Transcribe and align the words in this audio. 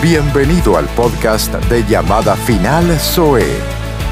Bienvenido 0.00 0.76
al 0.76 0.86
podcast 0.90 1.52
de 1.64 1.82
llamada 1.82 2.36
final 2.36 2.84
Zoe. 3.00 3.44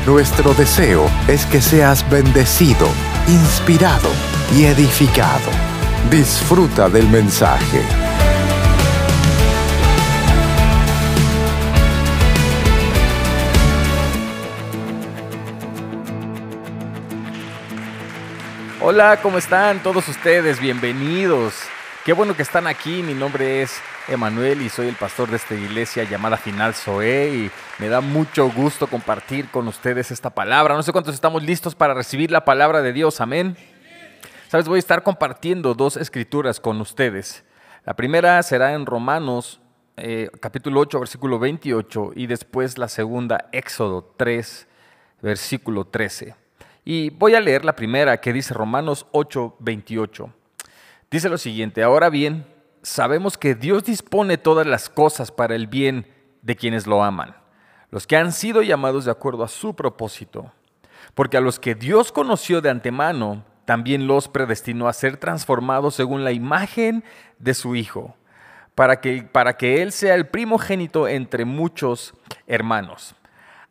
Nuestro 0.04 0.52
deseo 0.52 1.08
es 1.28 1.46
que 1.46 1.62
seas 1.62 2.04
bendecido, 2.10 2.88
inspirado 3.28 4.08
y 4.52 4.64
edificado. 4.64 5.48
Disfruta 6.10 6.88
del 6.88 7.08
mensaje. 7.08 7.82
Hola, 18.80 19.20
¿cómo 19.22 19.38
están 19.38 19.80
todos 19.84 20.08
ustedes? 20.08 20.58
Bienvenidos. 20.58 21.54
Qué 22.06 22.12
bueno 22.12 22.36
que 22.36 22.42
están 22.42 22.68
aquí. 22.68 23.02
Mi 23.02 23.14
nombre 23.14 23.62
es 23.62 23.82
Emanuel 24.06 24.62
y 24.62 24.68
soy 24.68 24.86
el 24.86 24.94
pastor 24.94 25.28
de 25.28 25.38
esta 25.38 25.56
iglesia 25.56 26.04
llamada 26.04 26.36
Final 26.36 26.72
Zoe 26.72 27.34
y 27.34 27.50
me 27.80 27.88
da 27.88 28.00
mucho 28.00 28.48
gusto 28.48 28.86
compartir 28.86 29.50
con 29.50 29.66
ustedes 29.66 30.12
esta 30.12 30.30
palabra. 30.30 30.76
No 30.76 30.84
sé 30.84 30.92
cuántos 30.92 31.16
estamos 31.16 31.42
listos 31.42 31.74
para 31.74 31.94
recibir 31.94 32.30
la 32.30 32.44
palabra 32.44 32.80
de 32.80 32.92
Dios. 32.92 33.20
Amén. 33.20 33.56
Sabes, 34.46 34.68
voy 34.68 34.76
a 34.76 34.78
estar 34.78 35.02
compartiendo 35.02 35.74
dos 35.74 35.96
escrituras 35.96 36.60
con 36.60 36.80
ustedes. 36.80 37.44
La 37.84 37.96
primera 37.96 38.40
será 38.44 38.74
en 38.74 38.86
Romanos 38.86 39.60
eh, 39.96 40.30
capítulo 40.38 40.78
8, 40.82 41.00
versículo 41.00 41.40
28 41.40 42.12
y 42.14 42.28
después 42.28 42.78
la 42.78 42.86
segunda, 42.86 43.48
Éxodo 43.50 44.14
3, 44.16 44.68
versículo 45.22 45.86
13. 45.88 46.36
Y 46.84 47.10
voy 47.10 47.34
a 47.34 47.40
leer 47.40 47.64
la 47.64 47.74
primera 47.74 48.20
que 48.20 48.32
dice 48.32 48.54
Romanos 48.54 49.08
8, 49.10 49.56
28. 49.58 50.32
Dice 51.10 51.28
lo 51.28 51.38
siguiente, 51.38 51.82
ahora 51.82 52.10
bien, 52.10 52.46
sabemos 52.82 53.38
que 53.38 53.54
Dios 53.54 53.84
dispone 53.84 54.38
todas 54.38 54.66
las 54.66 54.88
cosas 54.88 55.30
para 55.30 55.54
el 55.54 55.66
bien 55.66 56.06
de 56.42 56.56
quienes 56.56 56.86
lo 56.86 57.02
aman, 57.02 57.36
los 57.90 58.06
que 58.06 58.16
han 58.16 58.32
sido 58.32 58.62
llamados 58.62 59.04
de 59.04 59.10
acuerdo 59.10 59.44
a 59.44 59.48
su 59.48 59.74
propósito. 59.74 60.52
Porque 61.14 61.36
a 61.36 61.40
los 61.40 61.58
que 61.60 61.74
Dios 61.74 62.12
conoció 62.12 62.60
de 62.60 62.70
antemano, 62.70 63.44
también 63.64 64.06
los 64.06 64.28
predestinó 64.28 64.88
a 64.88 64.92
ser 64.92 65.16
transformados 65.16 65.94
según 65.94 66.24
la 66.24 66.32
imagen 66.32 67.04
de 67.38 67.54
su 67.54 67.76
Hijo, 67.76 68.16
para 68.74 69.00
que, 69.00 69.22
para 69.22 69.56
que 69.56 69.82
Él 69.82 69.92
sea 69.92 70.14
el 70.14 70.28
primogénito 70.28 71.08
entre 71.08 71.44
muchos 71.44 72.14
hermanos. 72.46 73.14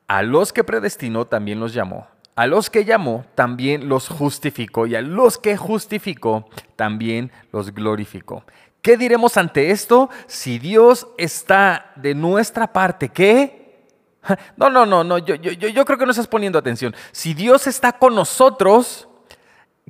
A 0.08 0.22
los 0.22 0.54
que 0.54 0.64
predestinó 0.64 1.26
también 1.26 1.60
los 1.60 1.74
llamó. 1.74 2.08
A 2.36 2.48
los 2.48 2.70
que 2.70 2.84
llamó 2.84 3.26
también 3.34 3.88
los 3.88 4.10
justificó 4.10 4.88
y 4.88 4.96
a 4.96 5.02
los 5.02 5.38
que 5.38 5.56
justificó 5.56 6.50
también 6.76 7.32
los 7.54 7.74
glorificó. 7.74 8.44
¿Qué 8.82 8.98
diremos 8.98 9.38
ante 9.38 9.72
esto? 9.72 10.10
Si 10.28 10.60
Dios 10.60 11.08
está 11.18 11.94
de 11.96 12.14
nuestra 12.14 12.72
parte, 12.72 13.10
¿qué? 13.10 13.64
No, 14.58 14.70
no, 14.70 14.86
no, 14.86 15.04
no, 15.04 15.20
yo, 15.20 15.36
yo, 15.36 15.52
yo 15.52 15.86
creo 15.86 16.00
que 16.00 16.06
no 16.06 16.12
estás 16.12 16.28
poniendo 16.28 16.58
atención. 16.58 16.96
Si 17.12 17.36
Dios 17.36 17.68
está 17.68 17.94
con 17.94 18.16
nosotros, 18.16 19.08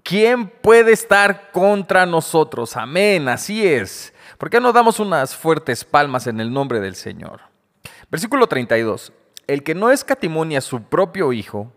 ¿quién 0.04 0.50
puede 0.50 0.92
estar 0.92 1.52
contra 1.52 2.06
nosotros? 2.06 2.76
Amén, 2.76 3.30
así 3.30 3.66
es. 3.66 4.14
¿Por 4.38 4.50
qué 4.50 4.60
no 4.60 4.74
damos 4.74 5.00
unas 5.00 5.36
fuertes 5.36 5.86
palmas 5.86 6.28
en 6.28 6.42
el 6.42 6.52
nombre 6.52 6.82
del 6.82 6.96
Señor? 6.96 7.42
Versículo 8.12 8.48
32. 8.48 9.14
El 9.48 9.64
que 9.64 9.74
no 9.74 9.90
escatimonia 9.90 10.58
a 10.58 10.62
su 10.62 10.84
propio 10.84 11.32
Hijo, 11.32 11.72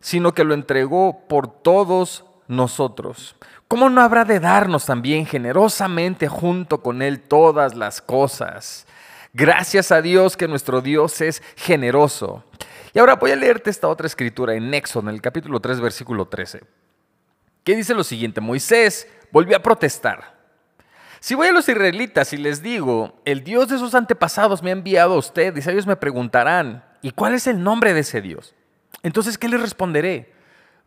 sino 0.00 0.32
que 0.32 0.44
lo 0.44 0.54
entregó 0.54 1.26
por 1.28 1.62
todos 1.62 2.24
nosotros. 2.48 3.36
¿Cómo 3.68 3.88
no 3.88 4.00
habrá 4.00 4.24
de 4.24 4.40
darnos 4.40 4.86
también 4.86 5.26
generosamente 5.26 6.26
junto 6.26 6.82
con 6.82 7.02
Él 7.02 7.20
todas 7.20 7.76
las 7.76 8.02
cosas? 8.02 8.86
Gracias 9.32 9.92
a 9.92 10.02
Dios 10.02 10.36
que 10.36 10.48
nuestro 10.48 10.80
Dios 10.80 11.20
es 11.20 11.40
generoso. 11.54 12.42
Y 12.92 12.98
ahora 12.98 13.14
voy 13.14 13.30
a 13.30 13.36
leerte 13.36 13.70
esta 13.70 13.86
otra 13.86 14.08
escritura 14.08 14.54
en 14.54 14.74
Éxodo, 14.74 15.08
en 15.08 15.14
el 15.14 15.22
capítulo 15.22 15.60
3, 15.60 15.80
versículo 15.80 16.26
13. 16.26 16.62
¿Qué 17.62 17.76
dice 17.76 17.94
lo 17.94 18.02
siguiente? 18.02 18.40
Moisés 18.40 19.06
volvió 19.30 19.56
a 19.56 19.62
protestar. 19.62 20.40
Si 21.20 21.34
voy 21.34 21.48
a 21.48 21.52
los 21.52 21.68
israelitas 21.68 22.32
y 22.32 22.38
les 22.38 22.62
digo, 22.62 23.20
el 23.24 23.44
Dios 23.44 23.68
de 23.68 23.78
sus 23.78 23.94
antepasados 23.94 24.62
me 24.62 24.70
ha 24.70 24.72
enviado 24.72 25.14
a 25.14 25.18
ustedes, 25.18 25.66
ellos 25.66 25.86
me 25.86 25.94
preguntarán, 25.94 26.82
¿y 27.02 27.12
cuál 27.12 27.34
es 27.34 27.46
el 27.46 27.62
nombre 27.62 27.92
de 27.94 28.00
ese 28.00 28.22
Dios? 28.22 28.54
Entonces, 29.02 29.38
¿qué 29.38 29.48
le 29.48 29.58
responderé? 29.58 30.32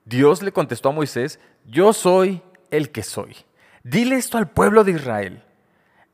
Dios 0.06 0.42
le 0.42 0.52
contestó 0.52 0.90
a 0.90 0.94
Moisés, 0.94 1.40
yo 1.66 1.94
soy 1.94 2.42
el 2.72 2.92
que 2.92 3.04
soy. 3.04 3.36
Dile 3.84 4.16
esto 4.16 4.38
al 4.38 4.50
pueblo 4.50 4.84
de 4.84 4.92
Israel. 4.92 5.44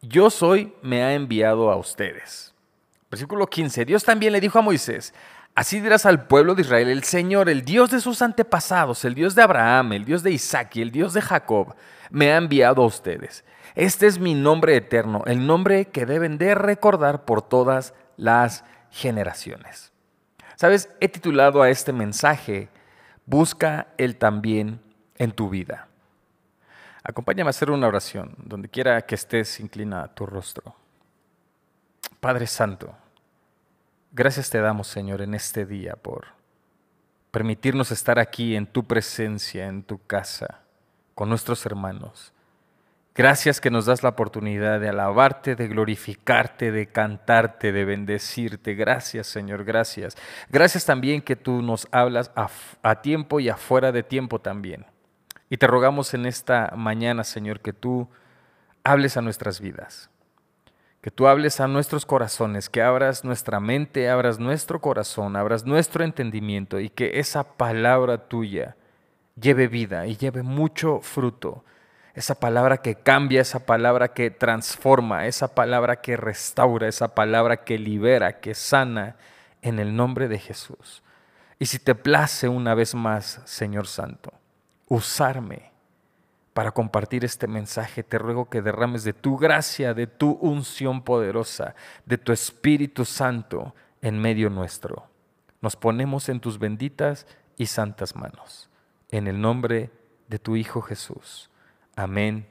Yo 0.01 0.29
soy, 0.29 0.73
me 0.81 1.03
ha 1.03 1.13
enviado 1.13 1.71
a 1.71 1.75
ustedes. 1.75 2.53
Versículo 3.09 3.47
15. 3.47 3.85
Dios 3.85 4.03
también 4.03 4.33
le 4.33 4.39
dijo 4.39 4.59
a 4.59 4.61
Moisés, 4.61 5.13
así 5.55 5.79
dirás 5.79 6.05
al 6.05 6.27
pueblo 6.27 6.55
de 6.55 6.61
Israel, 6.61 6.89
el 6.89 7.03
Señor, 7.03 7.49
el 7.49 7.65
Dios 7.65 7.89
de 7.89 7.99
sus 7.99 8.21
antepasados, 8.21 9.03
el 9.03 9.15
Dios 9.15 9.35
de 9.35 9.41
Abraham, 9.41 9.93
el 9.93 10.05
Dios 10.05 10.23
de 10.23 10.31
Isaac 10.31 10.75
y 10.75 10.81
el 10.81 10.91
Dios 10.91 11.13
de 11.13 11.21
Jacob, 11.21 11.75
me 12.11 12.31
ha 12.31 12.37
enviado 12.37 12.83
a 12.83 12.85
ustedes. 12.85 13.43
Este 13.75 14.07
es 14.07 14.19
mi 14.19 14.35
nombre 14.35 14.75
eterno, 14.75 15.23
el 15.25 15.45
nombre 15.45 15.85
que 15.85 16.05
deben 16.05 16.37
de 16.37 16.55
recordar 16.55 17.25
por 17.25 17.41
todas 17.41 17.93
las 18.17 18.63
generaciones. 18.89 19.91
Sabes, 20.59 20.89
he 20.99 21.07
titulado 21.07 21.61
a 21.61 21.69
este 21.69 21.93
mensaje, 21.93 22.67
Busca 23.25 23.87
el 23.97 24.17
también 24.17 24.81
en 25.15 25.31
tu 25.31 25.49
vida. 25.49 25.87
Acompáñame 27.01 27.47
a 27.47 27.51
hacer 27.51 27.71
una 27.71 27.87
oración, 27.87 28.35
donde 28.39 28.67
quiera 28.67 29.01
que 29.03 29.15
estés, 29.15 29.61
inclina 29.61 30.05
tu 30.09 30.25
rostro. 30.25 30.75
Padre 32.19 32.45
Santo, 32.45 32.93
gracias 34.11 34.49
te 34.49 34.59
damos, 34.59 34.87
Señor, 34.89 35.21
en 35.21 35.33
este 35.33 35.65
día 35.65 35.95
por 35.95 36.27
permitirnos 37.31 37.91
estar 37.91 38.19
aquí 38.19 38.57
en 38.57 38.67
tu 38.67 38.83
presencia, 38.83 39.65
en 39.65 39.81
tu 39.81 40.05
casa, 40.05 40.59
con 41.15 41.29
nuestros 41.29 41.65
hermanos. 41.65 42.33
Gracias 43.15 43.59
que 43.59 43.71
nos 43.71 43.85
das 43.85 44.01
la 44.01 44.09
oportunidad 44.09 44.79
de 44.79 44.89
alabarte, 44.89 45.55
de 45.55 45.67
glorificarte, 45.67 46.71
de 46.71 46.87
cantarte, 46.87 47.71
de 47.71 47.83
bendecirte. 47.83 48.75
Gracias, 48.75 49.27
Señor, 49.27 49.65
gracias. 49.65 50.15
Gracias 50.49 50.85
también 50.85 51.21
que 51.21 51.35
tú 51.35 51.61
nos 51.61 51.87
hablas 51.91 52.31
a, 52.35 53.01
tiempo 53.01 53.39
y 53.39 53.49
afuera 53.49 53.91
de 53.91 54.03
tiempo 54.03 54.39
también. 54.39 54.85
Y 55.49 55.57
te 55.57 55.67
rogamos 55.67 56.13
en 56.13 56.27
esta 56.27 56.71
mañana, 56.77 57.23
Señor, 57.23 57.59
que 57.59 57.73
tú 57.73 58.07
hables 58.83 59.17
a 59.17 59.21
nuestras 59.21 59.59
vidas, 59.59 60.09
que 61.01 61.11
tú 61.11 61.27
hables 61.27 61.59
a 61.59 61.67
nuestros 61.67 62.05
corazones, 62.05 62.69
que 62.69 62.81
abras 62.83 63.25
nuestra 63.25 63.59
mente, 63.59 64.09
abras 64.09 64.39
nuestro 64.39 64.79
corazón, 64.79 65.35
abras 65.35 65.65
nuestro 65.65 66.03
entendimiento 66.03 66.79
y 66.79 66.89
que 66.89 67.19
esa 67.19 67.43
palabra 67.43 68.29
tuya 68.29 68.77
lleve 69.35 69.67
vida 69.67 70.05
y 70.07 70.15
lleve 70.15 70.43
mucho 70.43 70.99
fruto 71.01 71.65
esa 72.19 72.35
palabra 72.35 72.81
que 72.81 72.95
cambia, 72.95 73.39
esa 73.39 73.65
palabra 73.65 74.09
que 74.09 74.29
transforma, 74.29 75.25
esa 75.25 75.55
palabra 75.55 76.01
que 76.01 76.17
restaura, 76.17 76.89
esa 76.89 77.15
palabra 77.15 77.63
que 77.63 77.79
libera, 77.79 78.41
que 78.41 78.55
sana, 78.55 79.15
en 79.61 79.79
el 79.79 79.95
nombre 79.95 80.27
de 80.27 80.37
Jesús. 80.37 81.01
Y 81.59 81.67
si 81.67 81.79
te 81.79 81.95
place 81.95 82.49
una 82.49 82.75
vez 82.75 82.93
más, 82.93 83.39
Señor 83.45 83.87
Santo, 83.87 84.33
usarme 84.89 85.71
para 86.53 86.71
compartir 86.71 87.23
este 87.23 87.47
mensaje, 87.47 88.03
te 88.03 88.17
ruego 88.17 88.49
que 88.49 88.61
derrames 88.61 89.05
de 89.05 89.13
tu 89.13 89.37
gracia, 89.37 89.93
de 89.93 90.05
tu 90.05 90.31
unción 90.41 91.03
poderosa, 91.03 91.73
de 92.05 92.17
tu 92.17 92.33
Espíritu 92.33 93.05
Santo 93.05 93.73
en 94.01 94.19
medio 94.19 94.49
nuestro. 94.49 95.07
Nos 95.61 95.77
ponemos 95.77 96.27
en 96.27 96.41
tus 96.41 96.59
benditas 96.59 97.27
y 97.55 97.67
santas 97.67 98.17
manos. 98.17 98.69
En 99.09 99.29
el 99.29 99.39
nombre 99.39 99.89
de 100.27 100.37
tu 100.37 100.57
Hijo 100.57 100.81
Jesús. 100.81 101.48
Amén 101.99 102.47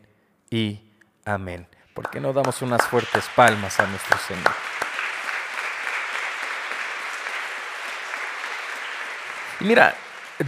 y 0.50 0.78
amén. 1.24 1.66
¿Por 1.94 2.10
qué 2.10 2.20
no 2.20 2.34
damos 2.34 2.60
unas 2.60 2.86
fuertes 2.86 3.24
palmas 3.34 3.80
a 3.80 3.86
nuestro 3.86 4.18
Señor? 4.18 4.52
Y 9.60 9.64
mira, 9.64 9.94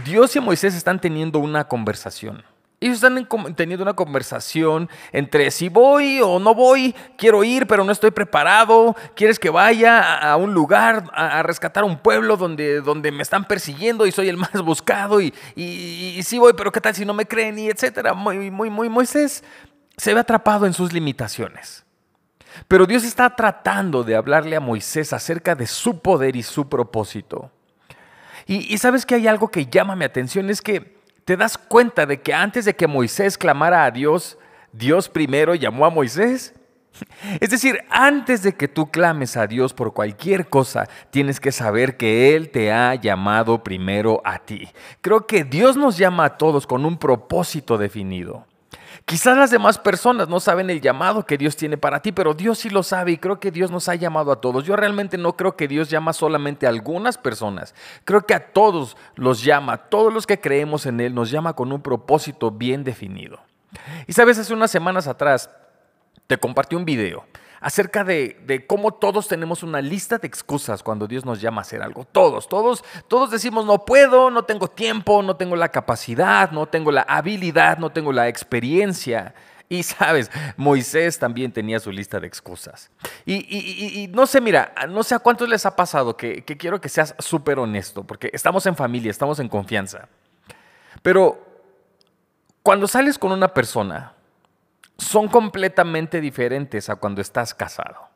Dios 0.05 0.35
y 0.35 0.39
Moisés 0.39 0.75
están 0.75 1.01
teniendo 1.01 1.39
una 1.39 1.67
conversación. 1.67 2.45
Ellos 2.81 2.95
están 2.95 3.27
teniendo 3.55 3.83
una 3.83 3.93
conversación 3.93 4.89
entre 5.11 5.51
si 5.51 5.69
voy 5.69 6.19
o 6.19 6.39
no 6.39 6.55
voy, 6.55 6.95
quiero 7.15 7.43
ir 7.43 7.67
pero 7.67 7.83
no 7.83 7.91
estoy 7.91 8.09
preparado, 8.09 8.95
quieres 9.15 9.37
que 9.37 9.51
vaya 9.51 10.17
a 10.17 10.35
un 10.35 10.55
lugar 10.55 11.03
a 11.13 11.43
rescatar 11.43 11.83
un 11.83 11.99
pueblo 11.99 12.37
donde, 12.37 12.81
donde 12.81 13.11
me 13.11 13.21
están 13.21 13.45
persiguiendo 13.45 14.07
y 14.07 14.11
soy 14.11 14.29
el 14.29 14.37
más 14.37 14.53
buscado 14.65 15.21
y, 15.21 15.31
y, 15.55 16.37
voy, 16.39 16.53
pero 16.53 16.71
qué 16.71 16.81
tal 16.81 16.95
si 16.95 17.05
no 17.05 17.13
me 17.13 17.27
creen 17.27 17.59
y 17.59 17.69
etcétera. 17.69 18.15
Muy, 18.15 18.49
muy, 18.49 18.71
muy, 18.71 18.89
Moisés 18.89 19.43
se 19.95 20.15
ve 20.15 20.19
atrapado 20.19 20.65
en 20.65 20.73
sus 20.73 20.91
limitaciones. 20.91 21.85
Pero 22.67 22.87
Dios 22.87 23.03
está 23.03 23.35
tratando 23.35 24.03
de 24.03 24.15
hablarle 24.15 24.55
a 24.55 24.59
Moisés 24.59 25.13
acerca 25.13 25.53
de 25.53 25.67
su 25.67 25.99
poder 25.99 26.35
y 26.35 26.41
su 26.41 26.67
propósito. 26.67 27.51
Y 28.47 28.75
sabes 28.79 29.05
que 29.05 29.15
hay 29.15 29.27
algo 29.27 29.49
que 29.49 29.67
llama 29.67 29.95
mi 29.95 30.03
atención, 30.03 30.49
es 30.49 30.61
que 30.61 31.00
te 31.25 31.37
das 31.37 31.57
cuenta 31.57 32.05
de 32.05 32.21
que 32.21 32.33
antes 32.33 32.65
de 32.65 32.75
que 32.75 32.87
Moisés 32.87 33.37
clamara 33.37 33.85
a 33.85 33.91
Dios, 33.91 34.37
Dios 34.71 35.09
primero 35.09 35.55
llamó 35.55 35.85
a 35.85 35.89
Moisés. 35.89 36.53
Es 37.39 37.49
decir, 37.49 37.79
antes 37.89 38.43
de 38.43 38.53
que 38.53 38.67
tú 38.67 38.91
clames 38.91 39.37
a 39.37 39.47
Dios 39.47 39.73
por 39.73 39.93
cualquier 39.93 40.49
cosa, 40.49 40.89
tienes 41.09 41.39
que 41.39 41.51
saber 41.51 41.95
que 41.95 42.35
Él 42.35 42.49
te 42.49 42.71
ha 42.71 42.95
llamado 42.95 43.63
primero 43.63 44.21
a 44.25 44.39
ti. 44.39 44.67
Creo 45.01 45.25
que 45.25 45.43
Dios 45.43 45.77
nos 45.77 45.97
llama 45.97 46.25
a 46.25 46.37
todos 46.37 46.67
con 46.67 46.85
un 46.85 46.97
propósito 46.97 47.77
definido. 47.77 48.45
Quizás 49.05 49.37
las 49.37 49.51
demás 49.51 49.77
personas 49.77 50.27
no 50.27 50.39
saben 50.39 50.69
el 50.69 50.81
llamado 50.81 51.25
que 51.25 51.37
Dios 51.37 51.55
tiene 51.55 51.77
para 51.77 52.01
ti, 52.01 52.11
pero 52.11 52.33
Dios 52.33 52.59
sí 52.59 52.69
lo 52.69 52.83
sabe 52.83 53.11
y 53.11 53.17
creo 53.17 53.39
que 53.39 53.51
Dios 53.51 53.71
nos 53.71 53.89
ha 53.89 53.95
llamado 53.95 54.31
a 54.31 54.41
todos. 54.41 54.65
Yo 54.65 54.75
realmente 54.75 55.17
no 55.17 55.35
creo 55.35 55.55
que 55.55 55.67
Dios 55.67 55.89
llama 55.89 56.13
solamente 56.13 56.65
a 56.65 56.69
algunas 56.69 57.17
personas. 57.17 57.75
Creo 58.05 58.25
que 58.25 58.33
a 58.33 58.51
todos 58.51 58.97
los 59.15 59.43
llama, 59.43 59.73
a 59.73 59.89
todos 59.89 60.13
los 60.13 60.27
que 60.27 60.39
creemos 60.39 60.85
en 60.85 60.99
Él 60.99 61.15
nos 61.15 61.31
llama 61.31 61.53
con 61.53 61.71
un 61.71 61.81
propósito 61.81 62.51
bien 62.51 62.83
definido. 62.83 63.39
Y 64.07 64.13
sabes, 64.13 64.37
hace 64.37 64.53
unas 64.53 64.71
semanas 64.71 65.07
atrás 65.07 65.49
te 66.27 66.37
compartí 66.37 66.75
un 66.75 66.85
video 66.85 67.25
acerca 67.61 68.03
de, 68.03 68.65
cómo 68.67 68.91
todos 68.91 69.27
tenemos 69.27 69.61
una 69.63 69.81
lista 69.81 70.17
de 70.17 70.27
excusas 70.27 70.81
cuando 70.81 71.07
Dios 71.07 71.23
nos 71.23 71.39
llama 71.39 71.61
a 71.61 71.63
hacer 71.63 71.81
algo. 71.81 72.05
Todos, 72.05 72.49
todos, 72.49 72.83
todos 73.07 73.29
decimos 73.29 73.65
no 73.65 73.85
puedo, 73.85 74.31
no 74.31 74.43
tengo 74.43 74.67
tiempo, 74.67 75.21
no 75.21 75.35
tengo 75.37 75.55
la 75.55 75.69
capacidad, 75.69 76.51
no 76.51 76.65
tengo 76.65 76.91
la 76.91 77.03
habilidad, 77.03 77.77
no 77.77 77.91
tengo 77.91 78.11
la 78.11 78.27
experiencia. 78.27 79.35
Y 79.69 79.83
sabes, 79.83 80.31
Moisés 80.57 81.17
también 81.19 81.53
tenía 81.53 81.79
su 81.79 81.91
lista 81.91 82.19
de 82.19 82.27
excusas. 82.27 82.89
Y, 83.25 84.09
no 84.11 84.25
sé, 84.25 84.41
mira, 84.41 84.73
no 84.89 85.03
sé 85.03 85.15
a 85.15 85.19
cuántos 85.19 85.47
les 85.47 85.65
ha 85.65 85.75
pasado 85.75 86.17
que, 86.17 86.43
que 86.43 86.57
quiero 86.57 86.81
que 86.81 86.89
seas 86.89 87.15
súper 87.19 87.59
honesto, 87.59 88.03
porque 88.03 88.31
estamos 88.33 88.65
en 88.65 88.75
familia, 88.75 89.11
estamos 89.11 89.39
en 89.39 89.47
confianza. 89.47 90.09
Pero 91.03 91.39
cuando 92.63 92.87
sales 92.87 93.17
con 93.17 93.31
una 93.31 93.53
persona, 93.53 94.13
son 95.01 95.27
completamente 95.27 96.21
diferentes 96.21 96.89
a 96.89 96.95
cuando 96.95 97.21
estás 97.21 97.53
casado. 97.53 98.09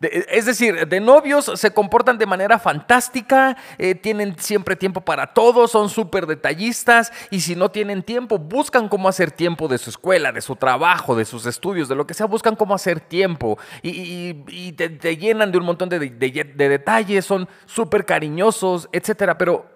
es 0.00 0.44
decir, 0.44 0.86
de 0.86 1.00
novios 1.00 1.50
se 1.54 1.72
comportan 1.72 2.18
de 2.18 2.26
manera 2.26 2.58
fantástica, 2.58 3.56
eh, 3.78 3.94
tienen 3.94 4.38
siempre 4.38 4.76
tiempo 4.76 5.00
para 5.00 5.34
todo, 5.34 5.66
son 5.66 5.88
súper 5.88 6.26
detallistas 6.26 7.12
y 7.30 7.40
si 7.40 7.56
no 7.56 7.70
tienen 7.70 8.02
tiempo, 8.02 8.38
buscan 8.38 8.88
cómo 8.88 9.08
hacer 9.08 9.30
tiempo 9.30 9.66
de 9.68 9.78
su 9.78 9.90
escuela, 9.90 10.32
de 10.32 10.40
su 10.40 10.56
trabajo, 10.56 11.16
de 11.16 11.24
sus 11.24 11.46
estudios, 11.46 11.88
de 11.88 11.96
lo 11.96 12.06
que 12.06 12.14
sea, 12.14 12.26
buscan 12.26 12.56
cómo 12.56 12.74
hacer 12.74 13.00
tiempo 13.00 13.58
y, 13.82 14.72
te, 14.72 15.16
llenan 15.16 15.50
de 15.50 15.58
un 15.58 15.64
montón 15.64 15.88
de, 15.88 15.98
de 15.98 16.68
detalles, 16.68 17.24
son 17.24 17.48
súper 17.66 18.04
cariñosos, 18.04 18.88
etc. 18.92 19.34
Pero 19.38 19.66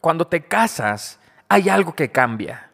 cuando 0.00 0.26
te 0.26 0.44
casas, 0.44 1.18
hay 1.48 1.68
algo 1.68 1.94
que 1.94 2.10
cambia. 2.10 2.70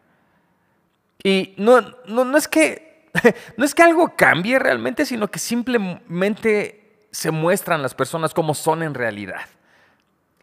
Y 1.22 1.54
no, 1.58 1.80
no, 2.06 2.24
no 2.24 2.38
es 2.38 2.48
que 2.48 2.89
no 3.56 3.64
es 3.64 3.74
que 3.74 3.82
algo 3.82 4.14
cambie 4.16 4.58
realmente, 4.58 5.04
sino 5.04 5.28
que 5.28 5.38
simplemente 5.38 7.06
se 7.10 7.30
muestran 7.30 7.82
las 7.82 7.94
personas 7.94 8.34
como 8.34 8.54
son 8.54 8.82
en 8.82 8.94
realidad. 8.94 9.46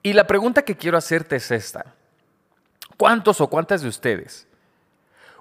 Y 0.03 0.13
la 0.13 0.27
pregunta 0.27 0.61
que 0.61 0.75
quiero 0.75 0.97
hacerte 0.97 1.37
es 1.37 1.51
esta. 1.51 1.95
¿Cuántos 2.97 3.41
o 3.41 3.47
cuántas 3.47 3.81
de 3.81 3.89
ustedes 3.89 4.47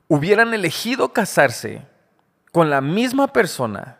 hubieran 0.08 0.55
elegido 0.55 1.12
casarse 1.12 1.82
con 2.52 2.70
la 2.70 2.81
misma 2.81 3.32
persona 3.32 3.99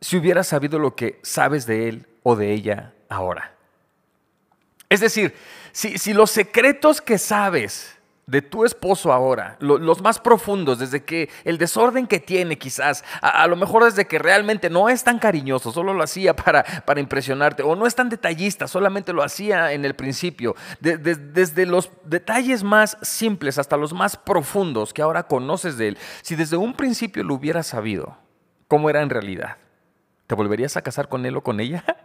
si 0.00 0.16
hubieras 0.16 0.46
sabido 0.46 0.78
lo 0.78 0.94
que 0.94 1.18
sabes 1.22 1.66
de 1.66 1.88
él 1.88 2.06
o 2.22 2.36
de 2.36 2.52
ella 2.52 2.92
ahora? 3.08 3.54
Es 4.88 5.00
decir, 5.00 5.34
si, 5.72 5.98
si 5.98 6.12
los 6.12 6.30
secretos 6.30 7.00
que 7.00 7.18
sabes 7.18 7.97
de 8.28 8.42
tu 8.42 8.66
esposo 8.66 9.10
ahora, 9.10 9.56
los 9.58 10.02
más 10.02 10.18
profundos, 10.18 10.78
desde 10.78 11.02
que 11.02 11.30
el 11.44 11.56
desorden 11.56 12.06
que 12.06 12.20
tiene 12.20 12.58
quizás, 12.58 13.02
a, 13.22 13.46
lo 13.46 13.56
mejor 13.56 13.84
desde 13.84 14.06
que 14.06 14.18
realmente 14.18 14.68
no 14.68 14.90
es 14.90 15.02
tan 15.02 15.18
cariñoso, 15.18 15.72
solo 15.72 15.94
lo 15.94 16.02
hacía 16.02 16.36
para, 16.36 16.62
para 16.84 17.00
impresionarte, 17.00 17.62
o 17.62 17.74
no 17.74 17.86
es 17.86 17.94
tan 17.94 18.10
detallista, 18.10 18.68
solamente 18.68 19.14
lo 19.14 19.22
hacía 19.22 19.72
en 19.72 19.86
el 19.86 19.94
principio, 19.94 20.54
desde 20.78 21.64
los 21.64 21.90
detalles 22.04 22.62
más 22.62 22.98
simples 23.00 23.56
hasta 23.56 23.78
los 23.78 23.94
más 23.94 24.18
profundos 24.18 24.92
que 24.92 25.00
ahora 25.00 25.22
conoces 25.22 25.78
de 25.78 25.88
él, 25.88 25.98
si 26.20 26.36
desde 26.36 26.58
un 26.58 26.74
principio 26.74 27.24
lo 27.24 27.32
hubieras 27.32 27.66
sabido 27.66 28.18
cómo 28.68 28.90
era 28.90 29.00
en 29.00 29.08
realidad, 29.08 29.56
¿te 30.26 30.34
volverías 30.34 30.76
a 30.76 30.82
casar 30.82 31.08
con 31.08 31.24
él 31.24 31.34
o 31.34 31.42
con 31.42 31.60
ella? 31.60 31.82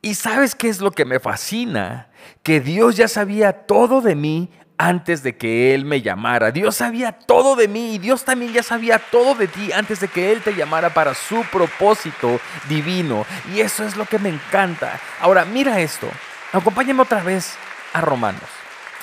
Y 0.00 0.14
sabes 0.14 0.54
qué 0.54 0.68
es 0.68 0.80
lo 0.80 0.92
que 0.92 1.04
me 1.04 1.18
fascina? 1.18 2.08
Que 2.44 2.60
Dios 2.60 2.96
ya 2.96 3.08
sabía 3.08 3.66
todo 3.66 4.00
de 4.00 4.14
mí 4.14 4.48
antes 4.78 5.24
de 5.24 5.36
que 5.36 5.74
Él 5.74 5.84
me 5.84 6.00
llamara. 6.00 6.52
Dios 6.52 6.76
sabía 6.76 7.12
todo 7.12 7.56
de 7.56 7.68
mí 7.68 7.96
y 7.96 7.98
Dios 7.98 8.24
también 8.24 8.52
ya 8.52 8.62
sabía 8.62 8.98
todo 8.98 9.34
de 9.34 9.48
ti 9.48 9.72
antes 9.72 10.00
de 10.00 10.08
que 10.08 10.32
Él 10.32 10.40
te 10.40 10.54
llamara 10.54 10.94
para 10.94 11.14
su 11.14 11.42
propósito 11.52 12.40
divino. 12.68 13.26
Y 13.52 13.60
eso 13.60 13.84
es 13.84 13.96
lo 13.96 14.06
que 14.06 14.18
me 14.18 14.28
encanta. 14.28 14.98
Ahora, 15.20 15.44
mira 15.44 15.80
esto. 15.80 16.08
Acompáñame 16.52 17.02
otra 17.02 17.22
vez 17.22 17.56
a 17.92 18.00
Romanos. 18.00 18.48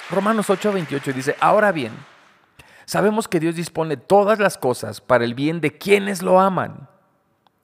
Romanos 0.09 0.49
8:28 0.49 1.13
dice, 1.13 1.35
ahora 1.39 1.71
bien, 1.71 1.93
sabemos 2.85 3.27
que 3.27 3.39
Dios 3.39 3.55
dispone 3.55 3.97
todas 3.97 4.39
las 4.39 4.57
cosas 4.57 5.01
para 5.01 5.25
el 5.25 5.33
bien 5.33 5.61
de 5.61 5.77
quienes 5.77 6.21
lo 6.21 6.39
aman, 6.39 6.87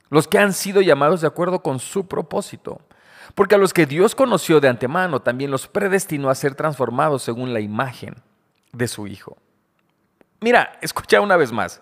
los 0.09 0.27
que 0.27 0.39
han 0.39 0.53
sido 0.53 0.81
llamados 0.81 1.21
de 1.21 1.27
acuerdo 1.27 1.61
con 1.61 1.79
su 1.79 2.07
propósito. 2.07 2.81
Porque 3.35 3.55
a 3.55 3.57
los 3.57 3.73
que 3.73 3.85
Dios 3.85 4.15
conoció 4.15 4.59
de 4.59 4.67
antemano 4.67 5.21
también 5.21 5.51
los 5.51 5.67
predestinó 5.67 6.29
a 6.29 6.35
ser 6.35 6.55
transformados 6.55 7.23
según 7.23 7.53
la 7.53 7.59
imagen 7.59 8.15
de 8.71 8.87
su 8.87 9.07
Hijo. 9.07 9.37
Mira, 10.39 10.77
escucha 10.81 11.21
una 11.21 11.37
vez 11.37 11.51
más, 11.51 11.81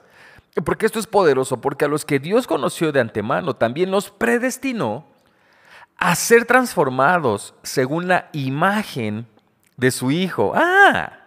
porque 0.65 0.85
esto 0.85 0.99
es 0.99 1.07
poderoso, 1.07 1.61
porque 1.61 1.85
a 1.85 1.87
los 1.87 2.05
que 2.05 2.19
Dios 2.19 2.45
conoció 2.45 2.91
de 2.91 2.99
antemano 2.99 3.55
también 3.55 3.91
los 3.91 4.09
predestinó 4.09 5.05
a 5.97 6.15
ser 6.15 6.45
transformados 6.45 7.53
según 7.63 8.07
la 8.07 8.29
imagen 8.33 9.27
de 9.77 9.91
su 9.91 10.11
Hijo. 10.11 10.53
Ah, 10.55 11.19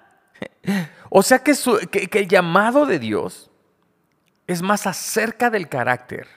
o 1.08 1.22
sea 1.22 1.38
que, 1.38 1.54
que 1.88 2.18
el 2.18 2.28
llamado 2.28 2.86
de 2.86 2.98
Dios 2.98 3.50
es 4.46 4.62
más 4.62 4.86
acerca 4.86 5.50
del 5.50 5.68
carácter 5.68 6.28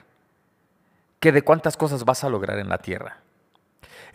que 1.20 1.32
de 1.32 1.42
cuántas 1.42 1.76
cosas 1.76 2.04
vas 2.04 2.24
a 2.24 2.30
lograr 2.30 2.58
en 2.58 2.68
la 2.68 2.78
tierra. 2.78 3.20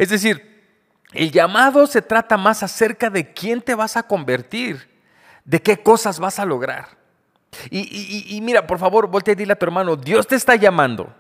Es 0.02 0.10
decir, 0.10 0.66
el 1.14 1.32
llamado 1.32 1.86
se 1.86 2.02
trata 2.02 2.36
más 2.36 2.64
acerca 2.64 3.12
de 3.12 3.34
quién 3.34 3.62
te 3.62 3.76
vas 3.76 3.96
a 3.96 4.02
convertir, 4.02 4.90
de 5.46 5.62
qué 5.62 5.78
cosas 5.78 6.20
vas 6.20 6.40
a 6.40 6.46
lograr. 6.46 6.88
Y, 7.70 8.40
mira, 8.42 8.66
por 8.66 8.80
favor, 8.80 9.06
voltea 9.06 9.34
y 9.34 9.36
dile 9.36 9.54
a 9.54 9.56
tu 9.56 9.64
hermano, 9.64 9.96
Dios 9.96 10.26
te 10.26 10.36
está 10.36 10.56
llamando 10.56 11.14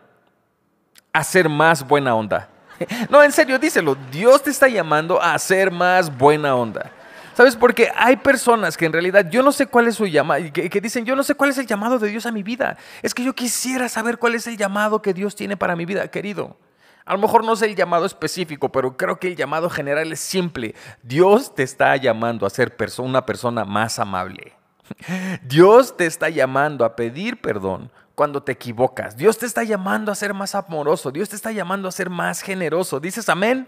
a 1.13 1.23
ser 1.23 1.47
más 1.47 1.87
buena 1.87 2.15
onda. 2.15 2.49
No, 3.11 3.21
en 3.21 3.31
serio, 3.31 3.59
díselo, 3.59 3.95
Dios 4.11 4.41
te 4.41 4.49
está 4.49 4.67
llamando 4.67 5.21
a 5.21 5.37
ser 5.37 5.69
más 5.69 6.17
buena 6.17 6.55
onda. 6.55 6.89
¿Sabes? 7.35 7.55
Porque 7.55 7.91
hay 7.95 8.15
personas 8.15 8.75
que 8.75 8.87
en 8.87 8.93
realidad 8.93 9.29
yo 9.29 9.43
no 9.43 9.51
sé 9.51 9.67
cuál 9.67 9.89
es 9.89 9.95
su 9.95 10.07
llamado, 10.07 10.43
que, 10.51 10.71
que, 10.71 10.81
dicen, 10.81 11.05
yo 11.05 11.15
no 11.15 11.21
sé 11.21 11.35
cuál 11.35 11.51
es 11.51 11.59
el 11.59 11.67
llamado 11.67 11.99
de 11.99 12.09
Dios 12.09 12.25
a 12.25 12.31
mi 12.31 12.41
vida. 12.41 12.77
Es 13.03 13.13
que 13.13 13.23
yo 13.23 13.33
quisiera 13.33 13.87
saber 13.89 14.17
cuál 14.17 14.33
es 14.33 14.47
el 14.47 14.57
llamado 14.57 15.03
que 15.03 15.13
Dios 15.13 15.35
tiene 15.35 15.55
para 15.55 15.75
mi 15.75 15.85
vida, 15.85 16.07
querido. 16.07 16.57
A 17.05 17.13
lo 17.13 17.19
mejor 17.19 17.43
no 17.43 17.53
es 17.53 17.61
el 17.61 17.75
llamado 17.75 18.05
específico, 18.05 18.71
pero 18.71 18.95
creo 18.95 19.19
que 19.19 19.27
el 19.27 19.35
llamado 19.35 19.69
general 19.69 20.11
es 20.11 20.19
simple. 20.19 20.75
Dios 21.01 21.55
te 21.55 21.63
está 21.63 21.95
llamando 21.95 22.45
a 22.45 22.49
ser 22.49 22.75
una 22.99 23.25
persona 23.25 23.65
más 23.65 23.99
amable. 23.99 24.53
Dios 25.43 25.97
te 25.97 26.05
está 26.05 26.29
llamando 26.29 26.85
a 26.85 26.95
pedir 26.95 27.41
perdón 27.41 27.91
cuando 28.15 28.43
te 28.43 28.51
equivocas. 28.51 29.17
Dios 29.17 29.37
te 29.37 29.45
está 29.45 29.63
llamando 29.63 30.11
a 30.11 30.15
ser 30.15 30.33
más 30.33 30.53
amoroso. 30.53 31.11
Dios 31.11 31.29
te 31.29 31.35
está 31.35 31.51
llamando 31.51 31.87
a 31.87 31.91
ser 31.91 32.09
más 32.09 32.41
generoso. 32.41 32.99
¿Dices 32.99 33.27
amén? 33.29 33.67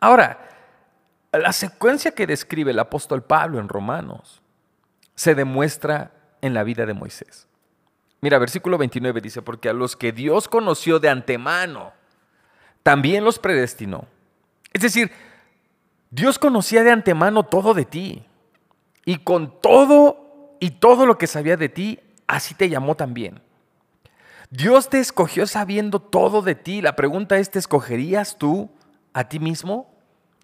Ahora, 0.00 0.48
la 1.32 1.52
secuencia 1.52 2.12
que 2.12 2.26
describe 2.26 2.70
el 2.70 2.78
apóstol 2.78 3.22
Pablo 3.22 3.60
en 3.60 3.68
Romanos 3.68 4.42
se 5.14 5.34
demuestra 5.34 6.12
en 6.40 6.54
la 6.54 6.64
vida 6.64 6.86
de 6.86 6.94
Moisés. 6.94 7.46
Mira, 8.20 8.38
versículo 8.38 8.78
29 8.78 9.20
dice, 9.20 9.42
porque 9.42 9.68
a 9.68 9.72
los 9.72 9.96
que 9.96 10.12
Dios 10.12 10.48
conoció 10.48 10.98
de 10.98 11.08
antemano, 11.08 11.92
también 12.86 13.24
los 13.24 13.40
predestinó. 13.40 14.04
Es 14.72 14.80
decir, 14.80 15.10
Dios 16.12 16.38
conocía 16.38 16.84
de 16.84 16.92
antemano 16.92 17.42
todo 17.42 17.74
de 17.74 17.84
ti. 17.84 18.24
Y 19.04 19.16
con 19.16 19.60
todo 19.60 20.54
y 20.60 20.70
todo 20.70 21.04
lo 21.04 21.18
que 21.18 21.26
sabía 21.26 21.56
de 21.56 21.68
ti, 21.68 21.98
así 22.28 22.54
te 22.54 22.68
llamó 22.68 22.94
también. 22.94 23.40
Dios 24.50 24.88
te 24.88 25.00
escogió 25.00 25.48
sabiendo 25.48 25.98
todo 25.98 26.42
de 26.42 26.54
ti. 26.54 26.80
La 26.80 26.94
pregunta 26.94 27.38
es, 27.38 27.50
¿te 27.50 27.58
escogerías 27.58 28.38
tú 28.38 28.70
a 29.12 29.24
ti 29.24 29.40
mismo? 29.40 29.92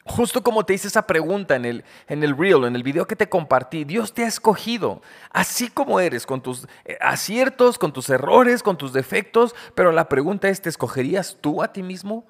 Justo 0.04 0.42
como 0.42 0.64
te 0.64 0.74
hice 0.74 0.88
esa 0.88 1.06
pregunta 1.06 1.54
en 1.54 1.64
el, 1.64 1.84
en 2.08 2.24
el 2.24 2.36
reel, 2.36 2.64
en 2.64 2.74
el 2.74 2.82
video 2.82 3.06
que 3.06 3.14
te 3.14 3.28
compartí, 3.28 3.84
Dios 3.84 4.12
te 4.12 4.24
ha 4.24 4.26
escogido 4.26 5.00
así 5.30 5.68
como 5.68 6.00
eres, 6.00 6.26
con 6.26 6.42
tus 6.42 6.66
eh, 6.84 6.98
aciertos, 7.00 7.78
con 7.78 7.92
tus 7.92 8.10
errores, 8.10 8.64
con 8.64 8.76
tus 8.76 8.92
defectos, 8.92 9.54
pero 9.76 9.92
la 9.92 10.08
pregunta 10.08 10.48
es, 10.48 10.60
¿te 10.60 10.68
escogerías 10.68 11.38
tú 11.40 11.62
a 11.62 11.72
ti 11.72 11.84
mismo? 11.84 12.26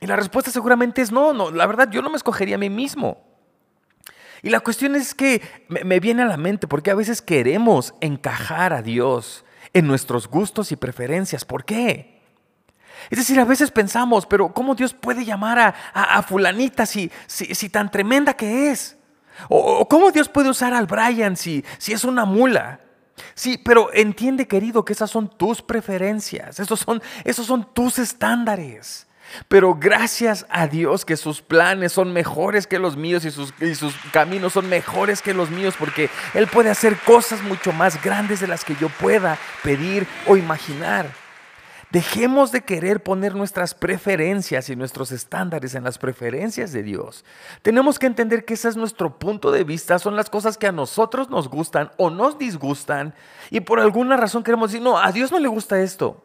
Y 0.00 0.06
la 0.06 0.14
respuesta 0.14 0.52
seguramente 0.52 1.02
es 1.02 1.10
no, 1.10 1.32
no, 1.32 1.50
la 1.50 1.66
verdad 1.66 1.90
yo 1.90 2.02
no 2.02 2.10
me 2.10 2.16
escogería 2.16 2.54
a 2.54 2.58
mí 2.58 2.70
mismo. 2.70 3.24
Y 4.40 4.50
la 4.50 4.60
cuestión 4.60 4.94
es 4.94 5.12
que 5.14 5.42
me, 5.68 5.82
me 5.82 5.98
viene 5.98 6.22
a 6.22 6.26
la 6.26 6.36
mente, 6.36 6.68
porque 6.68 6.92
a 6.92 6.96
veces 6.96 7.20
queremos 7.20 7.94
encajar 8.00 8.72
a 8.72 8.82
Dios 8.82 9.44
en 9.72 9.88
nuestros 9.88 10.28
gustos 10.28 10.70
y 10.70 10.76
preferencias. 10.76 11.44
¿Por 11.44 11.64
qué? 11.64 12.11
Es 13.10 13.18
decir, 13.18 13.38
a 13.40 13.44
veces 13.44 13.70
pensamos, 13.70 14.26
pero 14.26 14.52
¿cómo 14.52 14.74
Dios 14.74 14.94
puede 14.94 15.24
llamar 15.24 15.74
a, 15.94 16.22
fulanita 16.22 16.86
si, 16.86 17.10
si, 17.26 17.68
tan 17.68 17.90
tremenda 17.90 18.34
que 18.34 18.70
es? 18.70 18.96
¿O, 19.48 19.88
cómo 19.88 20.10
Dios 20.10 20.28
puede 20.28 20.50
usar 20.50 20.74
al 20.74 20.86
Brian 20.86 21.36
si, 21.36 21.64
si 21.78 21.92
es 21.92 22.04
una 22.04 22.24
mula? 22.24 22.80
Sí, 23.34 23.58
pero 23.58 23.92
entiende, 23.92 24.46
querido, 24.46 24.84
que 24.84 24.92
esas 24.92 25.10
son 25.10 25.28
tus 25.28 25.62
preferencias, 25.62 26.58
esos 26.60 26.80
son, 26.80 27.02
esos 27.24 27.46
son 27.46 27.72
tus 27.74 27.98
estándares. 27.98 29.06
Pero 29.48 29.74
gracias 29.74 30.46
a 30.50 30.66
Dios 30.66 31.04
que 31.04 31.16
sus 31.16 31.40
planes 31.40 31.92
son 31.92 32.12
mejores 32.12 32.66
que 32.66 32.78
los 32.78 32.96
míos 32.96 33.24
y 33.24 33.30
sus, 33.30 33.54
y 33.60 33.74
sus, 33.74 33.94
caminos 34.12 34.52
son 34.52 34.68
mejores 34.68 35.22
que 35.22 35.32
los 35.32 35.50
míos 35.50 35.74
porque 35.78 36.10
Él 36.34 36.46
puede 36.48 36.70
hacer 36.70 36.96
cosas 36.98 37.42
mucho 37.42 37.72
más 37.72 38.02
grandes 38.02 38.40
de 38.40 38.46
las 38.46 38.64
que 38.64 38.76
yo 38.76 38.88
pueda 38.88 39.38
pedir 39.62 40.06
o 40.26 40.36
imaginar. 40.36 41.21
Dejemos 41.92 42.52
de 42.52 42.62
querer 42.62 43.02
poner 43.02 43.34
nuestras 43.34 43.74
preferencias 43.74 44.70
y 44.70 44.76
nuestros 44.76 45.12
estándares 45.12 45.74
en 45.74 45.84
las 45.84 45.98
preferencias 45.98 46.72
de 46.72 46.82
Dios. 46.82 47.22
Tenemos 47.60 47.98
que 47.98 48.06
entender 48.06 48.46
que 48.46 48.54
ese 48.54 48.70
es 48.70 48.76
nuestro 48.76 49.18
punto 49.18 49.52
de 49.52 49.62
vista, 49.62 49.98
son 49.98 50.16
las 50.16 50.30
cosas 50.30 50.56
que 50.56 50.66
a 50.66 50.72
nosotros 50.72 51.28
nos 51.28 51.48
gustan 51.48 51.90
o 51.98 52.08
nos 52.08 52.38
disgustan 52.38 53.14
y 53.50 53.60
por 53.60 53.78
alguna 53.78 54.16
razón 54.16 54.42
queremos 54.42 54.70
decir, 54.70 54.82
no, 54.82 54.96
a 54.96 55.12
Dios 55.12 55.30
no 55.30 55.38
le 55.38 55.48
gusta 55.48 55.82
esto. 55.82 56.22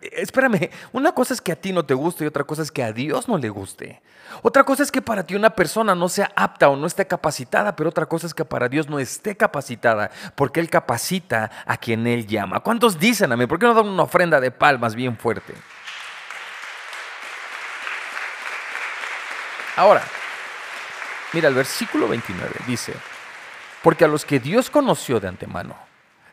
Espérame, 0.00 0.70
una 0.92 1.12
cosa 1.12 1.34
es 1.34 1.40
que 1.40 1.52
a 1.52 1.56
ti 1.56 1.72
no 1.72 1.84
te 1.84 1.94
guste 1.94 2.24
y 2.24 2.26
otra 2.26 2.44
cosa 2.44 2.62
es 2.62 2.70
que 2.70 2.82
a 2.82 2.92
Dios 2.92 3.28
no 3.28 3.38
le 3.38 3.48
guste. 3.48 4.02
Otra 4.42 4.64
cosa 4.64 4.82
es 4.82 4.92
que 4.92 5.02
para 5.02 5.24
ti 5.24 5.34
una 5.34 5.50
persona 5.50 5.94
no 5.94 6.08
sea 6.08 6.30
apta 6.36 6.68
o 6.68 6.76
no 6.76 6.86
esté 6.86 7.06
capacitada, 7.06 7.74
pero 7.74 7.90
otra 7.90 8.06
cosa 8.06 8.26
es 8.26 8.34
que 8.34 8.44
para 8.44 8.68
Dios 8.68 8.88
no 8.88 8.98
esté 8.98 9.36
capacitada, 9.36 10.10
porque 10.34 10.60
Él 10.60 10.68
capacita 10.68 11.50
a 11.66 11.76
quien 11.76 12.06
Él 12.06 12.26
llama. 12.26 12.60
¿Cuántos 12.60 12.98
dicen 12.98 13.32
a 13.32 13.36
mí? 13.36 13.46
¿Por 13.46 13.58
qué 13.58 13.66
no 13.66 13.74
dan 13.74 13.88
una 13.88 14.02
ofrenda 14.02 14.40
de 14.40 14.50
palmas 14.50 14.94
bien 14.94 15.16
fuerte? 15.16 15.54
Ahora, 19.76 20.02
mira, 21.32 21.48
el 21.48 21.54
versículo 21.54 22.08
29 22.08 22.50
dice, 22.66 22.94
porque 23.82 24.04
a 24.04 24.08
los 24.08 24.24
que 24.24 24.40
Dios 24.40 24.70
conoció 24.70 25.20
de 25.20 25.28
antemano, 25.28 25.76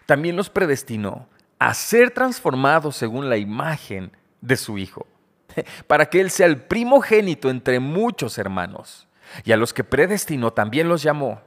también 0.06 0.36
los 0.36 0.50
predestinó 0.50 1.28
a 1.60 1.74
ser 1.74 2.12
transformado 2.12 2.92
según 2.92 3.30
la 3.30 3.38
imagen 3.38 4.12
de 4.42 4.58
su 4.58 4.78
Hijo, 4.78 5.08
para 5.88 6.08
que 6.08 6.22
Él 6.22 6.30
sea 6.30 6.48
el 6.48 6.62
primogénito 6.62 7.50
entre 7.50 7.80
muchos 7.80 8.38
hermanos. 8.38 9.08
Y 9.44 9.52
a 9.52 9.58
los 9.58 9.74
que 9.74 9.84
predestinó 9.84 10.54
también 10.54 10.88
los 10.88 11.02
llamó, 11.02 11.42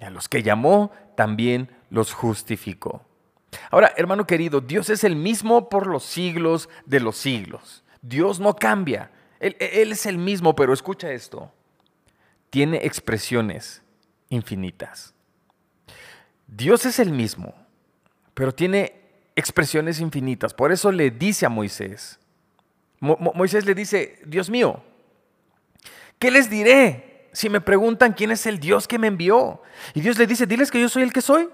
y 0.00 0.04
a 0.04 0.10
los 0.10 0.28
que 0.28 0.42
llamó 0.42 0.90
también 1.14 1.70
los 1.90 2.12
justificó. 2.12 3.04
Ahora, 3.70 3.92
hermano 3.96 4.26
querido, 4.26 4.60
Dios 4.60 4.90
es 4.90 5.04
el 5.04 5.16
mismo 5.16 5.68
por 5.68 5.86
los 5.86 6.04
siglos 6.04 6.68
de 6.86 7.00
los 7.00 7.16
siglos. 7.16 7.84
Dios 8.02 8.40
no 8.40 8.54
cambia. 8.56 9.10
Él, 9.40 9.56
él 9.58 9.92
es 9.92 10.06
el 10.06 10.18
mismo, 10.18 10.54
pero 10.54 10.72
escucha 10.72 11.10
esto. 11.12 11.52
Tiene 12.50 12.78
expresiones 12.84 13.82
infinitas. 14.28 15.14
Dios 16.46 16.84
es 16.84 16.98
el 16.98 17.12
mismo, 17.12 17.54
pero 18.34 18.52
tiene 18.52 18.99
expresiones 19.40 20.00
infinitas. 20.00 20.54
Por 20.54 20.70
eso 20.70 20.92
le 20.92 21.10
dice 21.10 21.46
a 21.46 21.48
Moisés, 21.48 22.18
Moisés 23.00 23.64
le 23.64 23.74
dice, 23.74 24.20
Dios 24.26 24.50
mío, 24.50 24.82
¿qué 26.18 26.30
les 26.30 26.50
diré 26.50 27.28
si 27.32 27.48
me 27.48 27.60
preguntan 27.60 28.12
quién 28.12 28.30
es 28.30 28.44
el 28.46 28.60
Dios 28.60 28.86
que 28.86 28.98
me 28.98 29.06
envió? 29.06 29.62
Y 29.94 30.00
Dios 30.02 30.18
le 30.18 30.26
dice, 30.26 30.46
diles 30.46 30.70
que 30.70 30.80
yo 30.80 30.88
soy 30.88 31.02
el 31.02 31.12
que 31.12 31.22
soy. 31.22 31.48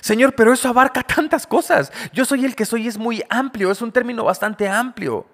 Señor, 0.00 0.34
pero 0.34 0.52
eso 0.52 0.68
abarca 0.68 1.02
tantas 1.14 1.46
cosas. 1.46 1.92
Yo 2.12 2.24
soy 2.24 2.44
el 2.44 2.54
que 2.54 2.64
soy 2.64 2.86
es 2.86 2.96
muy 2.96 3.24
amplio, 3.28 3.70
es 3.70 3.82
un 3.82 3.92
término 3.92 4.24
bastante 4.24 4.68
amplio. 4.68 5.26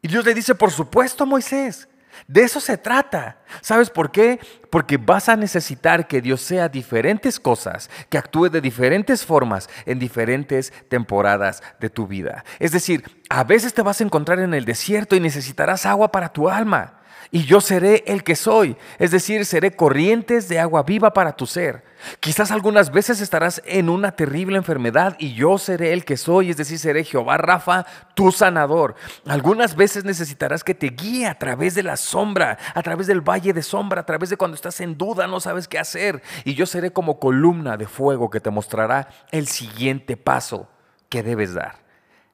Y 0.00 0.08
Dios 0.08 0.24
le 0.24 0.34
dice, 0.34 0.54
por 0.54 0.70
supuesto, 0.70 1.26
Moisés, 1.26 1.88
de 2.26 2.42
eso 2.42 2.60
se 2.60 2.78
trata. 2.78 3.38
¿Sabes 3.60 3.90
por 3.90 4.10
qué? 4.10 4.38
Porque 4.70 4.96
vas 4.96 5.28
a 5.28 5.36
necesitar 5.36 6.06
que 6.06 6.20
Dios 6.20 6.40
sea 6.40 6.68
diferentes 6.68 7.38
cosas, 7.38 7.90
que 8.08 8.18
actúe 8.18 8.48
de 8.48 8.60
diferentes 8.60 9.24
formas 9.24 9.68
en 9.86 9.98
diferentes 9.98 10.72
temporadas 10.88 11.62
de 11.80 11.90
tu 11.90 12.06
vida. 12.06 12.44
Es 12.58 12.72
decir, 12.72 13.04
a 13.28 13.44
veces 13.44 13.74
te 13.74 13.82
vas 13.82 14.00
a 14.00 14.04
encontrar 14.04 14.38
en 14.40 14.54
el 14.54 14.64
desierto 14.64 15.16
y 15.16 15.20
necesitarás 15.20 15.86
agua 15.86 16.12
para 16.12 16.32
tu 16.32 16.48
alma 16.48 17.01
y 17.34 17.46
yo 17.46 17.62
seré 17.62 18.04
el 18.06 18.24
que 18.24 18.36
soy, 18.36 18.76
es 18.98 19.10
decir, 19.10 19.46
seré 19.46 19.74
corrientes 19.74 20.50
de 20.50 20.60
agua 20.60 20.82
viva 20.82 21.14
para 21.14 21.34
tu 21.34 21.46
ser. 21.46 21.82
Quizás 22.20 22.50
algunas 22.50 22.92
veces 22.92 23.22
estarás 23.22 23.62
en 23.64 23.88
una 23.88 24.12
terrible 24.12 24.58
enfermedad 24.58 25.16
y 25.18 25.32
yo 25.32 25.56
seré 25.56 25.94
el 25.94 26.04
que 26.04 26.18
soy, 26.18 26.50
es 26.50 26.58
decir, 26.58 26.78
seré 26.78 27.04
Jehová 27.04 27.38
Rafa, 27.38 27.86
tu 28.14 28.32
sanador. 28.32 28.96
Algunas 29.26 29.76
veces 29.76 30.04
necesitarás 30.04 30.62
que 30.62 30.74
te 30.74 30.88
guíe 30.88 31.26
a 31.26 31.38
través 31.38 31.74
de 31.74 31.82
la 31.82 31.96
sombra, 31.96 32.58
a 32.74 32.82
través 32.82 33.06
del 33.06 33.22
valle 33.22 33.54
de 33.54 33.62
sombra, 33.62 34.02
a 34.02 34.06
través 34.06 34.28
de 34.28 34.36
cuando 34.36 34.54
estás 34.54 34.82
en 34.82 34.98
duda, 34.98 35.26
no 35.26 35.40
sabes 35.40 35.68
qué 35.68 35.78
hacer. 35.78 36.22
Y 36.44 36.52
yo 36.52 36.66
seré 36.66 36.92
como 36.92 37.18
columna 37.18 37.78
de 37.78 37.86
fuego 37.86 38.28
que 38.28 38.40
te 38.40 38.50
mostrará 38.50 39.08
el 39.30 39.48
siguiente 39.48 40.18
paso 40.18 40.68
que 41.08 41.22
debes 41.22 41.54
dar. 41.54 41.76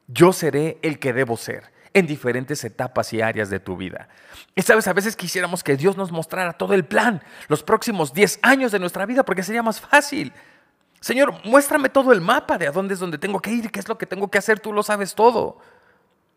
Yo 0.09 0.33
seré 0.33 0.81
el 0.83 0.99
que 0.99 1.13
debo 1.13 1.37
ser 1.37 1.78
en 1.95 2.07
diferentes 2.07 2.63
etapas 2.65 3.13
y 3.13 3.21
áreas 3.21 3.51
de 3.51 3.61
tu 3.61 3.77
vida. 3.77 4.09
Y 4.55 4.63
sabes, 4.63 4.87
a 4.89 4.93
veces 4.93 5.17
quisiéramos 5.17 5.65
que 5.65 5.77
Dios 5.77 5.97
nos 5.97 6.13
mostrara 6.13 6.53
todo 6.53 6.75
el 6.75 6.85
plan, 6.85 7.23
los 7.49 7.63
próximos 7.63 8.13
10 8.13 8.41
años 8.43 8.73
de 8.73 8.79
nuestra 8.79 9.07
vida, 9.07 9.25
porque 9.25 9.43
sería 9.43 9.63
más 9.63 9.81
fácil. 9.81 10.33
Señor, 11.01 11.35
muéstrame 11.45 11.89
todo 11.89 12.13
el 12.13 12.21
mapa 12.21 12.59
de 12.59 12.67
a 12.67 12.73
dónde 12.73 12.95
es 12.95 13.01
donde 13.01 13.19
tengo 13.19 13.41
que 13.41 13.51
ir, 13.51 13.71
qué 13.71 13.81
es 13.81 13.89
lo 13.89 13.99
que 13.99 14.07
tengo 14.07 14.29
que 14.31 14.39
hacer, 14.39 14.61
tú 14.61 14.73
lo 14.73 14.83
sabes 14.83 15.15
todo. 15.15 15.59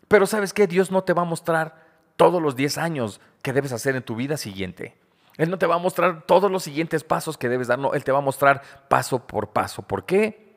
Pero 0.07 0.27
sabes 0.27 0.53
que 0.53 0.67
Dios 0.67 0.91
no 0.91 1.03
te 1.03 1.13
va 1.13 1.23
a 1.23 1.25
mostrar 1.25 1.87
todos 2.15 2.41
los 2.41 2.55
10 2.55 2.77
años 2.77 3.21
que 3.41 3.53
debes 3.53 3.71
hacer 3.71 3.95
en 3.95 4.03
tu 4.03 4.15
vida 4.15 4.37
siguiente. 4.37 4.95
Él 5.37 5.49
no 5.49 5.57
te 5.57 5.65
va 5.65 5.75
a 5.75 5.79
mostrar 5.79 6.23
todos 6.27 6.51
los 6.51 6.63
siguientes 6.63 7.03
pasos 7.03 7.37
que 7.37 7.49
debes 7.49 7.67
dar, 7.67 7.79
no, 7.79 7.93
Él 7.93 8.03
te 8.03 8.11
va 8.11 8.19
a 8.19 8.21
mostrar 8.21 8.61
paso 8.89 9.25
por 9.25 9.49
paso. 9.49 9.81
¿Por 9.81 10.05
qué? 10.05 10.51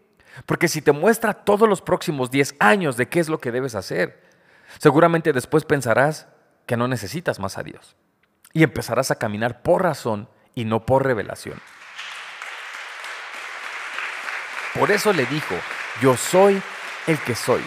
Porque 0.47 0.69
si 0.69 0.83
te 0.83 0.93
muestra 0.93 1.33
todos 1.33 1.69
los 1.69 1.81
próximos 1.81 2.31
10 2.31 2.57
años 2.59 2.97
de 2.97 3.09
qué 3.09 3.21
es 3.21 3.29
lo 3.29 3.39
que 3.39 3.53
debes 3.53 3.75
hacer, 3.75 4.23
Seguramente 4.79 5.33
después 5.33 5.65
pensarás 5.65 6.29
que 6.67 6.77
no 6.77 6.89
necesitas 6.89 7.39
más 7.39 7.59
a 7.59 7.63
Dios 7.63 7.97
y 8.53 8.63
empezarás 8.63 9.11
a 9.11 9.17
caminar 9.17 9.63
por 9.63 9.83
razón 9.83 10.29
y 10.55 10.65
no 10.65 10.87
por 10.87 11.05
revelación. 11.05 11.61
Por 14.79 14.91
eso 14.91 15.13
le 15.13 15.27
dijo, 15.27 15.55
yo 16.01 16.17
soy 16.17 16.61
el 17.07 17.19
que 17.19 17.35
soy. 17.35 17.63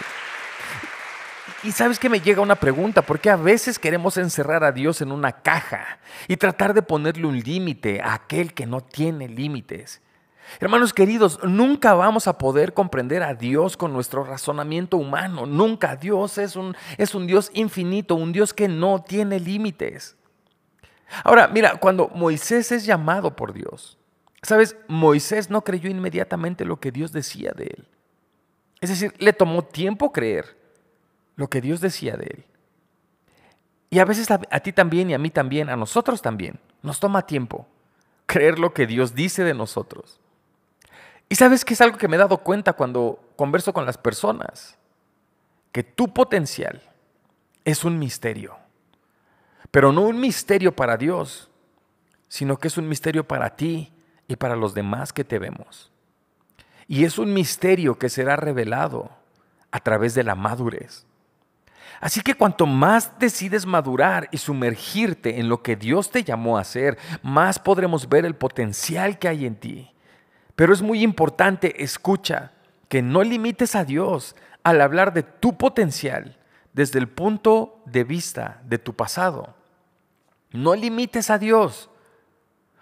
Y 1.64 1.72
sabes 1.72 1.98
que 1.98 2.08
me 2.08 2.20
llega 2.20 2.40
una 2.40 2.54
pregunta, 2.54 3.02
¿por 3.02 3.18
qué 3.18 3.30
a 3.30 3.36
veces 3.36 3.78
queremos 3.78 4.16
encerrar 4.16 4.62
a 4.62 4.72
Dios 4.72 5.00
en 5.00 5.10
una 5.10 5.32
caja 5.32 5.98
y 6.28 6.36
tratar 6.36 6.72
de 6.72 6.82
ponerle 6.82 7.26
un 7.26 7.38
límite 7.40 8.00
a 8.00 8.14
aquel 8.14 8.54
que 8.54 8.66
no 8.66 8.80
tiene 8.80 9.28
límites? 9.28 10.00
Hermanos 10.60 10.92
queridos, 10.92 11.38
nunca 11.44 11.94
vamos 11.94 12.26
a 12.26 12.38
poder 12.38 12.74
comprender 12.74 13.22
a 13.22 13.34
Dios 13.34 13.76
con 13.76 13.92
nuestro 13.92 14.24
razonamiento 14.24 14.96
humano. 14.96 15.46
Nunca. 15.46 15.96
Dios 15.96 16.38
es 16.38 16.56
un, 16.56 16.76
es 16.96 17.14
un 17.14 17.26
Dios 17.26 17.50
infinito, 17.54 18.14
un 18.14 18.32
Dios 18.32 18.54
que 18.54 18.68
no 18.68 19.02
tiene 19.02 19.38
límites. 19.38 20.16
Ahora, 21.24 21.48
mira, 21.48 21.76
cuando 21.78 22.08
Moisés 22.08 22.72
es 22.72 22.84
llamado 22.84 23.36
por 23.36 23.52
Dios, 23.52 23.98
sabes, 24.42 24.76
Moisés 24.88 25.48
no 25.50 25.62
creyó 25.62 25.90
inmediatamente 25.90 26.64
lo 26.64 26.80
que 26.80 26.92
Dios 26.92 27.12
decía 27.12 27.52
de 27.56 27.64
él. 27.64 27.88
Es 28.80 28.90
decir, 28.90 29.14
le 29.18 29.32
tomó 29.32 29.62
tiempo 29.62 30.12
creer 30.12 30.56
lo 31.36 31.48
que 31.48 31.60
Dios 31.60 31.80
decía 31.80 32.16
de 32.16 32.26
él. 32.26 32.44
Y 33.90 34.00
a 34.00 34.04
veces 34.04 34.30
a, 34.30 34.40
a 34.50 34.60
ti 34.60 34.72
también 34.72 35.10
y 35.10 35.14
a 35.14 35.18
mí 35.18 35.30
también, 35.30 35.70
a 35.70 35.76
nosotros 35.76 36.20
también, 36.20 36.60
nos 36.82 37.00
toma 37.00 37.26
tiempo 37.26 37.66
creer 38.26 38.58
lo 38.58 38.74
que 38.74 38.86
Dios 38.86 39.14
dice 39.14 39.42
de 39.42 39.54
nosotros. 39.54 40.20
Y 41.28 41.34
sabes 41.34 41.64
que 41.64 41.74
es 41.74 41.80
algo 41.80 41.98
que 41.98 42.08
me 42.08 42.16
he 42.16 42.18
dado 42.18 42.38
cuenta 42.38 42.72
cuando 42.72 43.32
converso 43.36 43.72
con 43.72 43.84
las 43.84 43.98
personas, 43.98 44.78
que 45.72 45.82
tu 45.82 46.12
potencial 46.12 46.82
es 47.64 47.84
un 47.84 47.98
misterio, 47.98 48.56
pero 49.70 49.92
no 49.92 50.02
un 50.02 50.18
misterio 50.18 50.74
para 50.74 50.96
Dios, 50.96 51.50
sino 52.28 52.56
que 52.56 52.68
es 52.68 52.78
un 52.78 52.88
misterio 52.88 53.24
para 53.28 53.56
ti 53.56 53.92
y 54.26 54.36
para 54.36 54.56
los 54.56 54.72
demás 54.72 55.12
que 55.12 55.24
te 55.24 55.38
vemos. 55.38 55.92
Y 56.86 57.04
es 57.04 57.18
un 57.18 57.34
misterio 57.34 57.98
que 57.98 58.08
será 58.08 58.36
revelado 58.36 59.10
a 59.70 59.80
través 59.80 60.14
de 60.14 60.24
la 60.24 60.34
madurez. 60.34 61.04
Así 62.00 62.22
que 62.22 62.34
cuanto 62.34 62.64
más 62.64 63.18
decides 63.18 63.66
madurar 63.66 64.28
y 64.30 64.38
sumergirte 64.38 65.40
en 65.40 65.50
lo 65.50 65.62
que 65.62 65.76
Dios 65.76 66.10
te 66.10 66.24
llamó 66.24 66.56
a 66.56 66.62
hacer, 66.62 66.96
más 67.22 67.58
podremos 67.58 68.08
ver 68.08 68.24
el 68.24 68.36
potencial 68.36 69.18
que 69.18 69.28
hay 69.28 69.44
en 69.44 69.56
ti 69.56 69.90
pero 70.58 70.72
es 70.72 70.82
muy 70.82 71.04
importante, 71.04 71.84
escucha, 71.84 72.50
que 72.88 73.00
no 73.00 73.22
limites 73.22 73.76
a 73.76 73.84
Dios 73.84 74.34
al 74.64 74.80
hablar 74.80 75.14
de 75.14 75.22
tu 75.22 75.56
potencial 75.56 76.36
desde 76.72 76.98
el 76.98 77.06
punto 77.06 77.80
de 77.86 78.02
vista 78.02 78.60
de 78.64 78.78
tu 78.78 78.92
pasado. 78.96 79.54
No 80.50 80.74
limites 80.74 81.30
a 81.30 81.38
Dios 81.38 81.88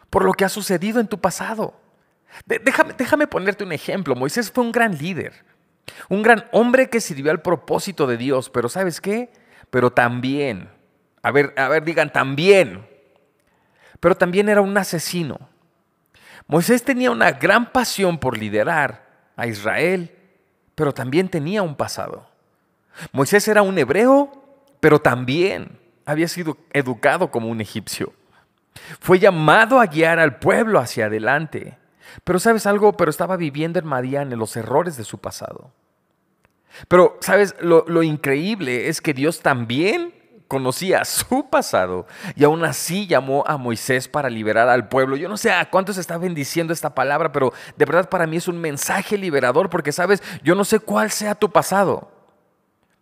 por 0.08 0.24
lo 0.24 0.32
que 0.32 0.46
ha 0.46 0.48
sucedido 0.48 1.00
en 1.00 1.06
tu 1.06 1.20
pasado. 1.20 1.78
Déjame, 2.46 2.94
déjame 2.94 3.26
ponerte 3.26 3.62
un 3.62 3.72
ejemplo. 3.72 4.16
Moisés 4.16 4.50
fue 4.50 4.64
un 4.64 4.72
gran 4.72 4.96
líder. 4.96 5.44
Un 6.08 6.22
gran 6.22 6.46
hombre 6.52 6.88
que 6.88 7.02
sirvió 7.02 7.30
al 7.30 7.42
propósito 7.42 8.06
de 8.06 8.16
Dios, 8.16 8.48
pero 8.48 8.70
¿sabes 8.70 9.02
qué? 9.02 9.30
Pero 9.68 9.92
también, 9.92 10.70
a 11.20 11.30
ver, 11.30 11.52
a 11.58 11.68
ver, 11.68 11.84
digan 11.84 12.10
también, 12.10 12.88
pero 14.00 14.14
también 14.14 14.48
era 14.48 14.62
un 14.62 14.78
asesino. 14.78 15.54
Moisés 16.46 16.84
tenía 16.84 17.10
una 17.10 17.32
gran 17.32 17.72
pasión 17.72 18.18
por 18.18 18.38
liderar 18.38 19.04
a 19.36 19.46
Israel, 19.46 20.14
pero 20.74 20.92
también 20.94 21.28
tenía 21.28 21.62
un 21.62 21.74
pasado. 21.74 22.28
Moisés 23.12 23.46
era 23.48 23.62
un 23.62 23.78
hebreo, 23.78 24.30
pero 24.80 25.00
también 25.00 25.78
había 26.04 26.28
sido 26.28 26.56
educado 26.72 27.30
como 27.30 27.48
un 27.48 27.60
egipcio. 27.60 28.12
Fue 29.00 29.18
llamado 29.18 29.80
a 29.80 29.86
guiar 29.86 30.18
al 30.18 30.38
pueblo 30.38 30.78
hacia 30.78 31.06
adelante. 31.06 31.78
Pero 32.24 32.38
sabes 32.38 32.66
algo, 32.66 32.96
pero 32.96 33.10
estaba 33.10 33.36
viviendo 33.36 33.78
en 33.78 33.86
Madián 33.86 34.36
los 34.38 34.56
errores 34.56 34.96
de 34.96 35.04
su 35.04 35.18
pasado. 35.18 35.72
Pero 36.88 37.18
sabes, 37.20 37.56
lo, 37.60 37.84
lo 37.88 38.02
increíble 38.02 38.88
es 38.88 39.00
que 39.00 39.14
Dios 39.14 39.40
también 39.40 40.14
conocía 40.48 41.04
su 41.04 41.48
pasado 41.48 42.06
y 42.34 42.44
aún 42.44 42.64
así 42.64 43.06
llamó 43.06 43.44
a 43.46 43.56
Moisés 43.56 44.08
para 44.08 44.30
liberar 44.30 44.68
al 44.68 44.88
pueblo. 44.88 45.16
Yo 45.16 45.28
no 45.28 45.36
sé 45.36 45.52
a 45.52 45.68
cuántos 45.70 45.98
está 45.98 46.18
bendiciendo 46.18 46.72
esta 46.72 46.94
palabra, 46.94 47.32
pero 47.32 47.52
de 47.76 47.84
verdad 47.84 48.08
para 48.08 48.26
mí 48.26 48.36
es 48.36 48.48
un 48.48 48.60
mensaje 48.60 49.18
liberador 49.18 49.70
porque 49.70 49.92
sabes, 49.92 50.22
yo 50.42 50.54
no 50.54 50.64
sé 50.64 50.78
cuál 50.78 51.10
sea 51.10 51.34
tu 51.34 51.50
pasado, 51.50 52.10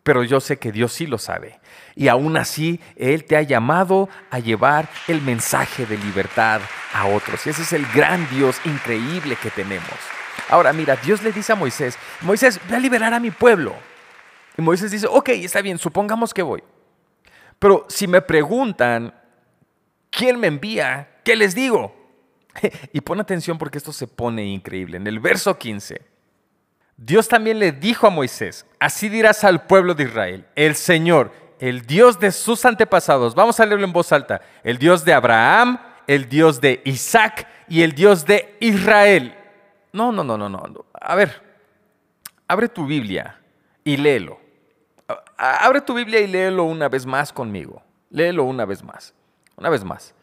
pero 0.02 0.22
yo 0.22 0.40
sé 0.40 0.58
que 0.58 0.72
Dios 0.72 0.92
sí 0.92 1.06
lo 1.06 1.18
sabe. 1.18 1.60
Y 1.94 2.08
aún 2.08 2.36
así, 2.36 2.80
Él 2.96 3.24
te 3.24 3.36
ha 3.36 3.42
llamado 3.42 4.08
a 4.30 4.38
llevar 4.38 4.88
el 5.08 5.22
mensaje 5.22 5.86
de 5.86 5.96
libertad 5.96 6.60
a 6.92 7.06
otros. 7.06 7.46
Y 7.46 7.50
ese 7.50 7.62
es 7.62 7.72
el 7.72 7.86
gran 7.86 8.28
Dios 8.30 8.56
increíble 8.64 9.36
que 9.36 9.50
tenemos. 9.50 9.88
Ahora, 10.50 10.72
mira, 10.72 10.96
Dios 10.96 11.22
le 11.22 11.32
dice 11.32 11.52
a 11.52 11.56
Moisés, 11.56 11.96
Moisés, 12.20 12.60
voy 12.68 12.76
a 12.76 12.80
liberar 12.80 13.14
a 13.14 13.20
mi 13.20 13.30
pueblo. 13.30 13.74
Y 14.58 14.62
Moisés 14.62 14.90
dice, 14.90 15.06
ok, 15.08 15.30
está 15.30 15.62
bien, 15.62 15.78
supongamos 15.78 16.34
que 16.34 16.42
voy. 16.42 16.62
Pero 17.58 17.86
si 17.88 18.06
me 18.06 18.20
preguntan, 18.20 19.14
¿quién 20.10 20.38
me 20.38 20.46
envía? 20.46 21.20
¿Qué 21.24 21.36
les 21.36 21.54
digo? 21.54 21.94
Y 22.92 23.00
pon 23.00 23.20
atención 23.20 23.58
porque 23.58 23.78
esto 23.78 23.92
se 23.92 24.06
pone 24.06 24.44
increíble. 24.44 24.96
En 24.96 25.06
el 25.06 25.18
verso 25.18 25.58
15, 25.58 26.00
Dios 26.96 27.28
también 27.28 27.58
le 27.58 27.72
dijo 27.72 28.06
a 28.06 28.10
Moisés, 28.10 28.66
así 28.78 29.08
dirás 29.08 29.44
al 29.44 29.66
pueblo 29.66 29.94
de 29.94 30.04
Israel, 30.04 30.46
el 30.54 30.76
Señor, 30.76 31.32
el 31.58 31.82
Dios 31.82 32.20
de 32.20 32.30
sus 32.30 32.64
antepasados, 32.64 33.34
vamos 33.34 33.58
a 33.58 33.66
leerlo 33.66 33.84
en 33.84 33.92
voz 33.92 34.12
alta, 34.12 34.40
el 34.62 34.78
Dios 34.78 35.04
de 35.04 35.12
Abraham, 35.12 35.80
el 36.06 36.28
Dios 36.28 36.60
de 36.60 36.82
Isaac 36.84 37.48
y 37.68 37.82
el 37.82 37.92
Dios 37.92 38.24
de 38.24 38.56
Israel. 38.60 39.36
No, 39.92 40.12
no, 40.12 40.22
no, 40.22 40.36
no, 40.36 40.48
no. 40.48 40.84
A 40.92 41.14
ver, 41.14 41.42
abre 42.46 42.68
tu 42.68 42.86
Biblia 42.86 43.40
y 43.82 43.96
léelo. 43.96 44.43
Abre 45.36 45.80
tu 45.80 45.94
Biblia 45.94 46.20
y 46.20 46.26
léelo 46.26 46.64
una 46.64 46.88
vez 46.88 47.06
más 47.06 47.32
conmigo. 47.32 47.82
Léelo 48.10 48.44
una 48.44 48.64
vez 48.64 48.82
más. 48.82 49.14
Una 49.56 49.68
vez 49.70 49.84
más. 49.84 50.14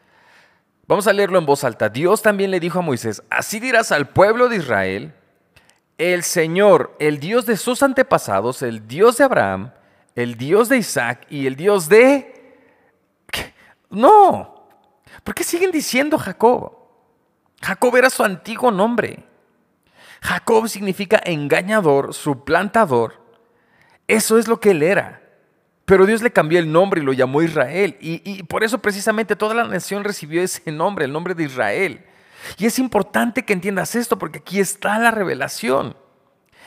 Vamos 0.88 1.08
a 1.08 1.14
leerlo 1.14 1.38
en 1.40 1.46
voz 1.46 1.64
alta. 1.64 1.90
Dios 1.90 2.22
también 2.22 2.52
le 2.52 2.60
dijo 2.60 2.80
a 2.80 2.82
Moisés, 2.82 3.24
así 3.30 3.60
dirás 3.60 3.92
al 3.92 4.10
pueblo 4.10 4.50
de 4.50 4.58
Israel, 4.58 5.14
el 5.98 6.24
Señor, 6.24 6.96
el 7.00 7.20
Dios 7.20 7.46
de 7.46 7.58
sus 7.58 7.84
antepasados, 7.84 8.62
el 8.62 8.88
Dios 8.88 9.18
de 9.18 9.24
Abraham, 9.24 9.72
el 10.16 10.36
Dios 10.36 10.68
de 10.68 10.78
Isaac 10.78 11.26
y 11.30 11.48
el 11.48 11.56
Dios 11.56 11.88
de... 11.88 12.58
No. 13.90 14.68
¿Por 15.24 15.36
qué 15.36 15.44
siguen 15.44 15.72
diciendo 15.72 16.18
Jacob? 16.18 16.78
Jacob 17.62 17.96
era 17.96 18.10
su 18.10 18.24
antiguo 18.24 18.72
nombre. 18.72 19.24
Jacob 20.22 20.68
significa 20.68 21.22
engañador, 21.24 22.14
suplantador, 22.14 23.21
eso 24.12 24.38
es 24.38 24.48
lo 24.48 24.60
que 24.60 24.72
él 24.72 24.84
era. 24.84 25.22
Pero 25.86 26.06
Dios 26.06 26.22
le 26.22 26.32
cambió 26.32 26.60
el 26.60 26.72
nombre 26.72 27.02
y 27.02 27.04
lo 27.04 27.14
llamó 27.14 27.42
Israel. 27.42 27.98
Y, 28.02 28.44
por 28.44 28.64
eso 28.64 28.80
precisamente 28.80 29.36
toda 29.36 29.56
la 29.56 29.64
nación 29.64 30.04
recibió 30.04 30.42
ese 30.42 30.70
nombre, 30.72 31.06
el 31.06 31.14
nombre 31.14 31.34
de 31.34 31.44
Israel. 31.44 32.06
Y 32.58 32.66
es 32.66 32.78
importante 32.78 33.44
que 33.44 33.54
entiendas 33.54 33.96
esto 33.96 34.18
porque 34.18 34.40
aquí 34.40 34.60
está 34.60 35.00
la 35.00 35.12
revelación. 35.12 35.96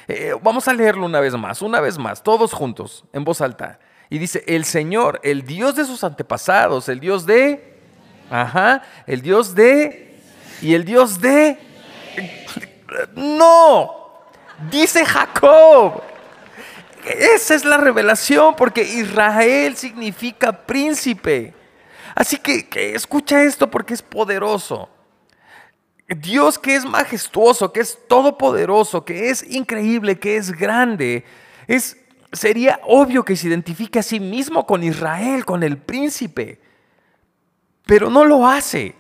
Eh, 0.09 0.35
vamos 0.43 0.69
a 0.69 0.73
leerlo 0.73 1.05
una 1.07 1.21
vez 1.21 1.35
más, 1.35 1.63
una 1.63 1.81
vez 1.81 1.99
más, 1.99 2.23
todos 2.23 2.53
juntos, 2.53 3.05
en 3.13 3.25
voz 3.25 3.41
alta. 3.41 3.79
Y 4.09 4.19
dice, 4.19 4.43
el 4.47 4.65
Señor, 4.65 5.21
el 5.23 5.45
Dios 5.45 5.75
de 5.75 5.85
sus 5.85 6.03
antepasados, 6.03 6.89
el 6.89 7.01
Dios 7.01 7.27
de... 7.27 7.75
Ajá, 8.31 8.83
el 9.07 9.21
Dios 9.23 9.55
de... 9.55 10.19
Y 10.63 10.75
el 10.75 10.85
Dios 10.85 11.21
de... 11.21 11.59
No, 13.15 13.91
dice 14.71 15.05
Jacob. 15.05 16.14
Esa 17.07 17.55
es 17.55 17.65
la 17.65 17.77
revelación, 17.77 18.57
porque 18.57 18.83
Israel 18.83 19.77
significa 19.77 20.53
príncipe. 20.53 21.55
Así 22.15 22.39
que, 22.39 22.95
escucha 22.95 23.43
esto 23.43 23.71
porque 23.71 23.95
es 23.95 24.03
poderoso. 24.03 24.89
Dios 26.09 26.59
que 26.59 26.77
es 26.77 26.85
majestuoso, 26.85 27.73
que 27.73 27.81
es 27.81 27.99
todopoderoso, 28.09 29.05
que 29.05 29.31
es 29.31 29.43
increíble, 29.43 30.19
que 30.19 30.37
es 30.37 30.53
grande, 30.53 31.25
es, 31.67 31.97
sería 32.33 32.81
obvio 32.85 33.25
que 33.25 33.37
se 33.37 33.49
identifique 33.49 33.99
a 33.99 34.03
sí 34.03 34.21
mismo 34.21 34.67
con 34.67 34.83
Israel, 34.83 35.45
con 35.45 35.63
el 35.63 35.79
príncipe. 35.79 36.61
Pero 37.87 38.11
no 38.11 38.25
lo 38.25 38.47
hace. 38.47 38.95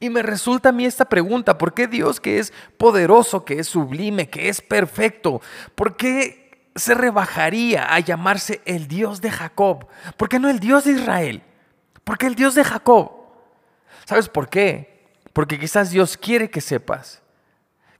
Y 0.00 0.10
me 0.10 0.22
resulta 0.22 0.68
a 0.68 0.72
mí 0.72 0.84
esta 0.84 1.04
pregunta, 1.06 1.58
¿por 1.58 1.74
qué 1.74 1.86
Dios 1.86 2.20
que 2.20 2.38
es 2.38 2.52
poderoso, 2.76 3.44
que 3.44 3.58
es 3.60 3.68
sublime, 3.68 4.28
que 4.28 4.48
es 4.48 4.60
perfecto, 4.60 5.40
por 5.74 5.96
qué 5.96 6.37
se 6.78 6.94
rebajaría 6.94 7.92
a 7.92 8.00
llamarse 8.00 8.60
el 8.64 8.88
Dios 8.88 9.20
de 9.20 9.30
Jacob. 9.30 9.86
¿Por 10.16 10.28
qué 10.28 10.38
no 10.38 10.48
el 10.48 10.60
Dios 10.60 10.84
de 10.84 10.92
Israel? 10.92 11.42
¿Por 12.04 12.18
qué 12.18 12.26
el 12.26 12.34
Dios 12.34 12.54
de 12.54 12.64
Jacob? 12.64 13.12
¿Sabes 14.04 14.28
por 14.28 14.48
qué? 14.48 15.06
Porque 15.32 15.58
quizás 15.58 15.90
Dios 15.90 16.16
quiere 16.16 16.50
que 16.50 16.60
sepas 16.60 17.22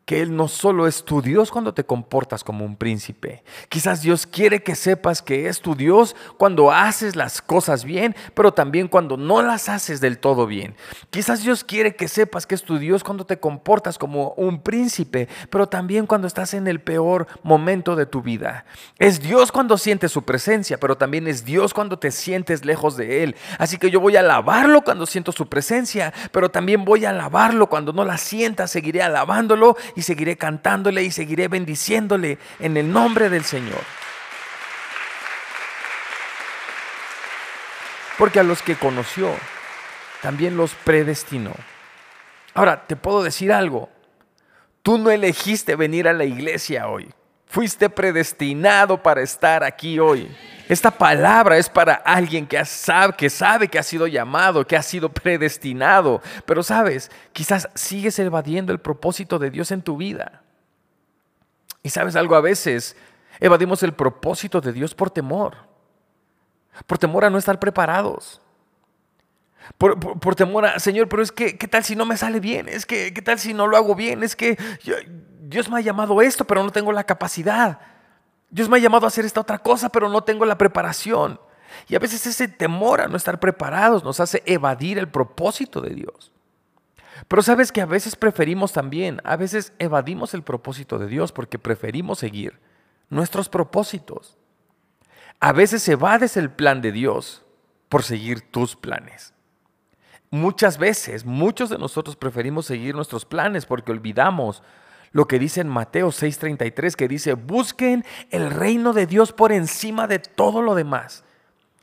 que 0.09 0.23
Él 0.23 0.35
no 0.35 0.49
solo 0.49 0.87
es 0.87 1.05
tu 1.05 1.21
Dios 1.21 1.51
cuando 1.51 1.75
te 1.75 1.85
comportas 1.85 2.42
como 2.42 2.64
un 2.64 2.77
príncipe. 2.77 3.44
Quizás 3.68 4.01
Dios 4.01 4.27
quiere 4.27 4.62
que 4.62 4.75
sepas 4.75 5.21
que 5.21 5.49
es 5.49 5.61
tu 5.61 5.75
Dios 5.75 6.16
cuando 6.38 6.73
haces 6.73 7.14
las 7.14 7.42
cosas 7.42 7.85
bien, 7.85 8.16
pero 8.33 8.55
también 8.55 8.88
cuando 8.88 9.18
no 9.18 9.42
las 9.42 9.68
haces 9.68 10.01
del 10.01 10.16
todo 10.16 10.47
bien. 10.47 10.75
Quizás 11.11 11.42
Dios 11.42 11.62
quiere 11.62 11.94
que 11.94 12.09
sepas 12.09 12.47
que 12.47 12.55
es 12.55 12.62
tu 12.62 12.79
Dios 12.79 13.05
cuando 13.05 13.27
te 13.27 13.38
comportas 13.38 13.99
como 13.99 14.31
un 14.38 14.62
príncipe, 14.62 15.29
pero 15.51 15.68
también 15.68 16.07
cuando 16.07 16.27
estás 16.27 16.55
en 16.55 16.68
el 16.68 16.81
peor 16.81 17.27
momento 17.42 17.94
de 17.94 18.07
tu 18.07 18.23
vida. 18.23 18.64
Es 18.99 19.21
Dios 19.21 19.53
cuando 19.53 19.77
sientes 19.77 20.11
su 20.11 20.23
presencia, 20.23 20.81
pero 20.81 20.97
también 20.97 21.29
es 21.29 21.44
Dios 21.44 21.75
cuando 21.75 21.99
te 21.99 22.12
sientes 22.12 22.64
lejos 22.64 22.97
de 22.97 23.25
Él. 23.25 23.37
Así 23.59 23.77
que 23.77 23.90
yo 23.90 24.01
voy 24.01 24.16
a 24.16 24.21
alabarlo 24.21 24.81
cuando 24.81 25.05
siento 25.05 25.33
su 25.33 25.51
presencia, 25.51 26.14
pero 26.33 26.51
también 26.51 26.87
voy 26.87 27.05
a 27.05 27.11
alabarlo 27.11 27.66
cuando 27.66 27.92
no 27.92 28.07
la 28.07 28.16
sienta, 28.16 28.66
seguiré 28.68 29.03
alabándolo 29.03 29.77
y 29.98 30.02
seguiré 30.02 30.37
cantándole 30.37 31.02
y 31.02 31.11
seguiré 31.11 31.48
bendiciéndole 31.48 32.38
en 32.61 32.76
el 32.76 32.92
nombre 32.92 33.28
del 33.28 33.42
Señor. 33.42 33.82
Porque 38.16 38.38
a 38.38 38.44
los 38.44 38.62
que 38.62 38.76
conoció, 38.76 39.34
también 40.22 40.56
los 40.56 40.74
predestinó. 40.74 41.52
Ahora, 42.54 42.87
te 42.87 42.94
puedo 42.94 43.24
decir 43.24 43.52
algo. 43.52 43.90
Tú 44.84 44.98
no 44.98 45.11
elegiste 45.11 45.74
venir 45.74 46.06
a 46.06 46.12
la 46.12 46.24
iglesia 46.24 46.87
hoy. 46.87 47.12
Fuiste 47.48 47.88
predestinado 47.88 49.02
para 49.02 49.22
estar 49.22 49.64
aquí 49.64 49.98
hoy. 49.98 50.30
Esta 50.68 50.90
palabra 50.90 51.56
es 51.56 51.70
para 51.70 51.94
alguien 51.94 52.46
que 52.46 52.62
sabe, 52.66 53.14
que 53.14 53.30
sabe 53.30 53.68
que 53.68 53.78
ha 53.78 53.82
sido 53.82 54.06
llamado, 54.06 54.66
que 54.66 54.76
ha 54.76 54.82
sido 54.82 55.08
predestinado. 55.08 56.20
Pero 56.44 56.62
sabes, 56.62 57.11
quizás 57.32 57.70
sigues 57.74 58.18
evadiendo 58.18 58.70
el 58.70 58.80
propósito 58.80 59.38
de 59.38 59.50
Dios 59.50 59.70
en 59.70 59.80
tu 59.80 59.96
vida. 59.96 60.42
Y 61.82 61.88
sabes 61.88 62.16
algo, 62.16 62.34
a 62.34 62.42
veces 62.42 62.96
evadimos 63.40 63.82
el 63.82 63.94
propósito 63.94 64.61
de 64.61 64.74
Dios 64.74 64.94
por 64.94 65.11
temor. 65.11 65.56
Por 66.87 66.98
temor 66.98 67.24
a 67.24 67.30
no 67.30 67.38
estar 67.38 67.58
preparados. 67.58 68.42
Por, 69.78 70.34
temor 70.34 70.66
a, 70.66 70.78
Señor, 70.78 71.08
pero 71.08 71.22
es 71.22 71.32
que, 71.32 71.56
¿qué 71.56 71.66
tal 71.68 71.82
si 71.82 71.96
no 71.96 72.04
me 72.04 72.18
sale 72.18 72.40
bien? 72.40 72.68
Es 72.68 72.84
que, 72.84 73.14
¿qué 73.14 73.22
tal 73.22 73.38
si 73.38 73.54
no 73.54 73.66
lo 73.66 73.76
hago 73.76 73.94
bien? 73.94 74.22
Es 74.22 74.37
que 74.37 74.58
Dios 75.48 75.70
me 75.70 75.78
ha 75.78 75.80
llamado 75.80 76.20
esto, 76.20 76.44
pero 76.44 76.62
no 76.62 76.70
tengo 76.70 76.92
la 76.92 77.04
capacidad. 77.04 77.80
Dios 78.50 78.68
me 78.68 78.76
ha 78.76 78.80
llamado 78.80 79.06
a 79.06 79.08
hacer 79.08 79.24
esta 79.24 79.40
otra 79.40 79.58
cosa, 79.58 79.88
pero 79.88 80.11
no 80.11 80.22
tengo 80.22 80.44
la 80.44 80.58
preparación. 80.58 81.40
Y 81.88 81.96
a 81.96 81.98
veces 81.98 82.26
ese 82.26 82.48
temor 82.48 83.00
a 83.00 83.08
no 83.08 83.16
estar 83.16 83.40
preparados 83.40 84.04
nos 84.04 84.20
hace 84.20 84.42
evadir 84.44 84.98
el 84.98 85.08
propósito 85.08 85.80
de 85.80 85.94
Dios. 85.94 86.32
Pero 87.28 87.40
sabes 87.40 87.72
que 87.72 87.80
a 87.80 87.87
veces 87.87 88.14
preferimos 88.14 88.74
también, 88.74 89.22
a 89.24 89.37
veces 89.37 89.72
evadimos 89.78 90.34
el 90.34 90.42
propósito 90.42 90.98
de 90.98 91.06
Dios 91.06 91.32
porque 91.32 91.58
preferimos 91.58 92.18
seguir 92.18 92.61
nuestros 93.08 93.48
propósitos. 93.48 94.37
A 95.40 95.52
veces 95.52 95.88
evades 95.88 96.37
el 96.37 96.50
plan 96.50 96.82
de 96.82 96.92
Dios 96.92 97.42
por 97.88 98.02
seguir 98.02 98.42
tus 98.50 98.76
planes. 98.76 99.32
Muchas 100.30 100.76
veces, 100.76 101.24
muchos 101.24 101.70
de 101.70 101.78
nosotros 101.78 102.16
preferimos 102.16 102.66
seguir 102.66 102.94
nuestros 102.94 103.24
planes 103.24 103.64
porque 103.64 103.92
olvidamos 103.92 104.62
lo 105.12 105.27
que 105.27 105.38
dice 105.38 105.61
en 105.61 105.68
Mateo 105.68 106.09
6:33, 106.09 106.97
que 106.97 107.09
dice, 107.09 107.35
busquen 107.35 108.05
el 108.31 108.51
reino 108.51 108.92
de 108.92 109.07
Dios 109.07 109.33
por 109.33 109.53
encima 109.53 110.07
de 110.07 110.18
todo 110.18 110.62
lo 110.62 110.75
demás, 110.75 111.25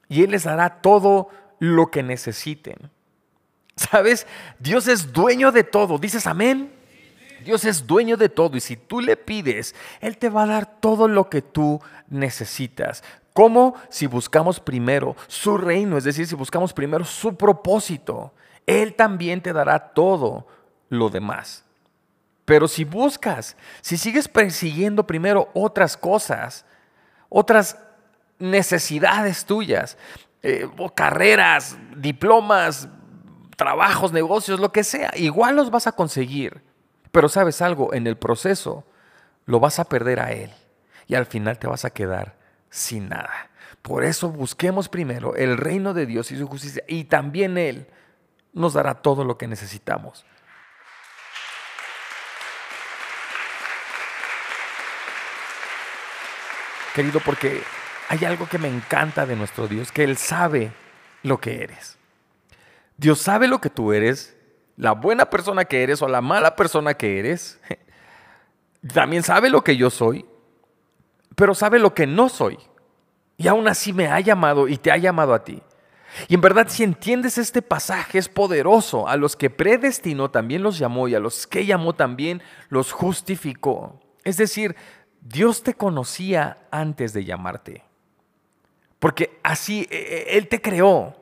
y 0.07 0.23
Él 0.23 0.31
les 0.31 0.43
dará 0.43 0.81
todo 0.81 1.29
lo 1.59 1.91
que 1.91 2.03
necesiten. 2.03 2.91
¿Sabes? 3.75 4.25
Dios 4.59 4.87
es 4.87 5.11
dueño 5.11 5.51
de 5.51 5.63
todo. 5.63 5.97
¿Dices 5.97 6.27
amén? 6.27 6.71
Dios 7.43 7.65
es 7.65 7.85
dueño 7.85 8.17
de 8.17 8.29
todo 8.29 8.57
y 8.57 8.59
si 8.59 8.75
tú 8.75 9.01
le 9.01 9.17
pides, 9.17 9.75
Él 10.01 10.17
te 10.17 10.29
va 10.29 10.43
a 10.43 10.47
dar 10.47 10.79
todo 10.79 11.07
lo 11.07 11.29
que 11.29 11.41
tú 11.43 11.79
necesitas. 12.09 13.03
¿Cómo? 13.33 13.75
Si 13.89 14.07
buscamos 14.07 14.59
primero 14.59 15.15
su 15.27 15.57
reino, 15.57 15.97
es 15.97 16.05
decir, 16.05 16.25
si 16.25 16.35
buscamos 16.35 16.73
primero 16.73 17.05
su 17.05 17.35
propósito, 17.35 18.33
Él 18.65 18.95
también 18.95 19.41
te 19.41 19.53
dará 19.53 19.93
todo 19.93 20.47
lo 20.89 21.09
demás. 21.09 21.64
Pero 22.45 22.67
si 22.67 22.85
buscas, 22.85 23.57
si 23.81 23.97
sigues 23.97 24.27
persiguiendo 24.27 25.05
primero 25.05 25.49
otras 25.53 25.97
cosas, 25.97 26.65
otras 27.27 27.77
necesidades 28.37 29.45
tuyas, 29.45 29.97
eh, 30.43 30.69
carreras, 30.93 31.75
diplomas, 31.97 32.87
trabajos, 33.57 34.11
negocios, 34.13 34.59
lo 34.59 34.71
que 34.71 34.83
sea, 34.83 35.11
igual 35.15 35.55
los 35.55 35.71
vas 35.71 35.87
a 35.87 35.93
conseguir. 35.93 36.61
Pero 37.11 37.29
sabes 37.29 37.61
algo, 37.61 37.93
en 37.93 38.05
el 38.07 38.17
proceso 38.17 38.85
lo 39.45 39.59
vas 39.59 39.79
a 39.79 39.85
perder 39.85 40.19
a 40.19 40.31
Él 40.31 40.51
y 41.07 41.15
al 41.15 41.25
final 41.25 41.57
te 41.57 41.67
vas 41.67 41.85
a 41.85 41.89
quedar 41.89 42.35
sin 42.69 43.09
nada. 43.09 43.49
Por 43.81 44.03
eso 44.03 44.29
busquemos 44.29 44.89
primero 44.89 45.35
el 45.35 45.57
reino 45.57 45.93
de 45.93 46.05
Dios 46.05 46.31
y 46.31 46.37
su 46.37 46.47
justicia 46.47 46.83
y 46.87 47.05
también 47.05 47.57
Él 47.57 47.87
nos 48.53 48.73
dará 48.73 48.95
todo 48.95 49.23
lo 49.23 49.37
que 49.37 49.47
necesitamos. 49.47 50.25
Querido, 56.95 57.19
porque 57.19 57.61
hay 58.07 58.23
algo 58.23 58.47
que 58.47 58.57
me 58.57 58.69
encanta 58.69 59.25
de 59.25 59.35
nuestro 59.35 59.67
Dios, 59.67 59.91
que 59.91 60.05
Él 60.05 60.15
sabe 60.15 60.71
lo 61.23 61.39
que 61.39 61.61
eres. 61.61 61.97
Dios 62.95 63.19
sabe 63.19 63.49
lo 63.49 63.59
que 63.59 63.69
tú 63.69 63.91
eres, 63.91 64.37
la 64.77 64.93
buena 64.93 65.29
persona 65.29 65.65
que 65.65 65.83
eres 65.83 66.01
o 66.01 66.07
la 66.07 66.21
mala 66.21 66.55
persona 66.55 66.93
que 66.93 67.19
eres. 67.19 67.59
También 68.93 69.23
sabe 69.23 69.49
lo 69.49 69.61
que 69.61 69.75
yo 69.75 69.89
soy, 69.89 70.25
pero 71.35 71.53
sabe 71.53 71.79
lo 71.79 71.93
que 71.93 72.07
no 72.07 72.29
soy. 72.29 72.57
Y 73.35 73.49
aún 73.49 73.67
así 73.67 73.91
me 73.91 74.07
ha 74.07 74.21
llamado 74.21 74.69
y 74.69 74.77
te 74.77 74.89
ha 74.89 74.95
llamado 74.95 75.33
a 75.33 75.43
ti. 75.43 75.61
Y 76.29 76.35
en 76.35 76.39
verdad, 76.41 76.67
si 76.69 76.83
entiendes 76.83 77.37
este 77.37 77.61
pasaje, 77.61 78.19
es 78.19 78.29
poderoso. 78.29 79.09
A 79.09 79.17
los 79.17 79.35
que 79.35 79.49
predestinó 79.49 80.31
también 80.31 80.63
los 80.63 80.79
llamó 80.79 81.09
y 81.09 81.15
a 81.15 81.19
los 81.19 81.45
que 81.45 81.65
llamó 81.65 81.93
también 81.93 82.41
los 82.69 82.93
justificó. 82.93 83.99
Es 84.23 84.37
decir, 84.37 84.77
Dios 85.25 85.63
te 85.63 85.73
conocía 85.73 86.59
antes 86.69 87.11
de 87.11 87.25
llamarte. 87.25 87.83
Porque 88.99 89.39
así 89.41 89.87
e, 89.89 89.97
e, 89.97 90.37
Él 90.37 90.47
te 90.47 90.61
creó. 90.61 91.15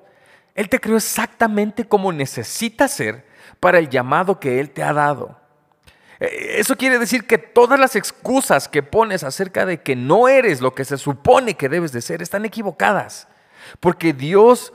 Él 0.55 0.67
te 0.67 0.79
creó 0.79 0.97
exactamente 0.97 1.85
como 1.85 2.11
necesitas 2.11 2.91
ser 2.91 3.25
para 3.61 3.79
el 3.79 3.87
llamado 3.87 4.41
que 4.41 4.59
Él 4.59 4.71
te 4.71 4.83
ha 4.83 4.91
dado. 4.91 5.39
E, 6.19 6.59
eso 6.59 6.75
quiere 6.75 6.99
decir 6.99 7.25
que 7.25 7.37
todas 7.37 7.79
las 7.79 7.95
excusas 7.95 8.67
que 8.67 8.83
pones 8.83 9.23
acerca 9.23 9.65
de 9.65 9.81
que 9.81 9.95
no 9.95 10.27
eres 10.27 10.59
lo 10.59 10.75
que 10.75 10.83
se 10.83 10.97
supone 10.97 11.55
que 11.55 11.69
debes 11.69 11.93
de 11.93 12.01
ser 12.01 12.21
están 12.21 12.43
equivocadas. 12.43 13.29
Porque 13.79 14.11
Dios 14.11 14.73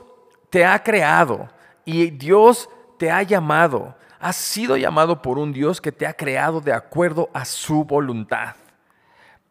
te 0.49 0.65
ha 0.65 0.81
creado 0.81 1.49
y 1.85 2.09
Dios 2.09 2.67
te 2.97 3.11
ha 3.11 3.21
llamado. 3.21 3.95
Has 4.19 4.37
sido 4.37 4.75
llamado 4.75 5.21
por 5.21 5.37
un 5.37 5.53
Dios 5.53 5.79
que 5.79 5.91
te 5.91 6.07
ha 6.07 6.13
creado 6.13 6.61
de 6.61 6.73
acuerdo 6.73 7.29
a 7.31 7.45
su 7.45 7.83
voluntad. 7.83 8.55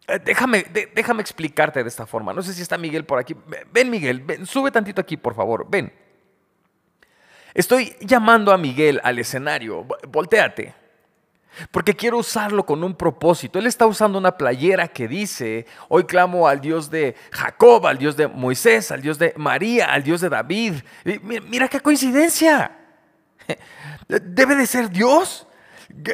Eh, 0.09 0.19
déjame, 0.25 0.65
déjame 0.95 1.21
explicarte 1.21 1.83
de 1.83 1.89
esta 1.89 2.07
forma. 2.07 2.33
No 2.33 2.43
sé 2.43 2.55
si 2.55 2.63
está 2.63 2.79
Miguel 2.79 3.05
por 3.05 3.19
aquí. 3.19 3.37
Ven, 3.71 3.91
Miguel, 3.91 4.25
sube 4.47 4.71
tantito 4.71 5.01
aquí, 5.01 5.17
por 5.17 5.35
favor. 5.35 5.67
Ven. 5.69 5.93
Estoy 7.53 7.95
llamando 8.01 8.53
a 8.53 8.59
Miguel 8.59 9.01
al 9.05 9.19
escenario. 9.19 9.87
Voltéate. 10.09 10.75
Porque 11.71 11.95
quiero 11.95 12.19
usarlo 12.19 12.65
con 12.65 12.85
un 12.85 12.95
propósito. 12.95 13.59
Él 13.59 13.67
está 13.67 13.87
usando 13.87 14.17
una 14.17 14.37
playera 14.37 14.89
que 14.89 15.09
dice, 15.09 15.67
hoy 15.89 16.05
clamo 16.05 16.47
al 16.47 16.61
Dios 16.61 16.89
de 16.89 17.17
Jacob, 17.33 17.87
al 17.87 17.99
Dios 17.99 18.17
de 18.17 18.29
Moisés, 18.29 18.91
al 18.93 19.03
Dios 19.03 19.19
de 19.19 19.35
María, 19.37 19.93
al 19.93 20.05
Dios 20.05 20.21
de 20.21 20.29
David. 20.29 20.75
Mira 21.23 21.69
qué 21.69 21.81
coincidencia. 21.81 22.79
Debe 24.09 24.55
de 24.55 24.67
ser 24.67 24.89
Dios 24.89 25.48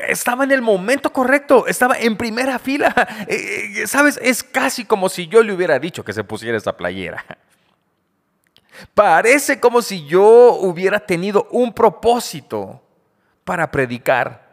estaba 0.09 0.45
en 0.45 0.53
el 0.53 0.63
momento 0.63 1.13
correcto, 1.13 1.67
estaba 1.67 1.97
en 1.99 2.17
primera 2.17 2.59
fila. 2.59 2.95
Eh, 3.27 3.83
eh, 3.83 3.87
¿Sabes? 3.87 4.19
Es 4.23 4.43
casi 4.43 4.85
como 4.85 5.09
si 5.09 5.27
yo 5.29 5.43
le 5.43 5.53
hubiera 5.53 5.79
dicho 5.79 6.05
que 6.05 6.13
se 6.13 6.25
pusiera 6.25 6.59
esa 6.59 6.77
playera. 6.77 7.25
Parece 8.95 9.61
como 9.61 9.83
si 9.83 10.05
yo 10.07 10.55
hubiera 10.55 11.01
tenido 11.01 11.49
un 11.51 11.73
propósito 11.73 12.83
para 13.45 13.71
predicar. 13.71 14.45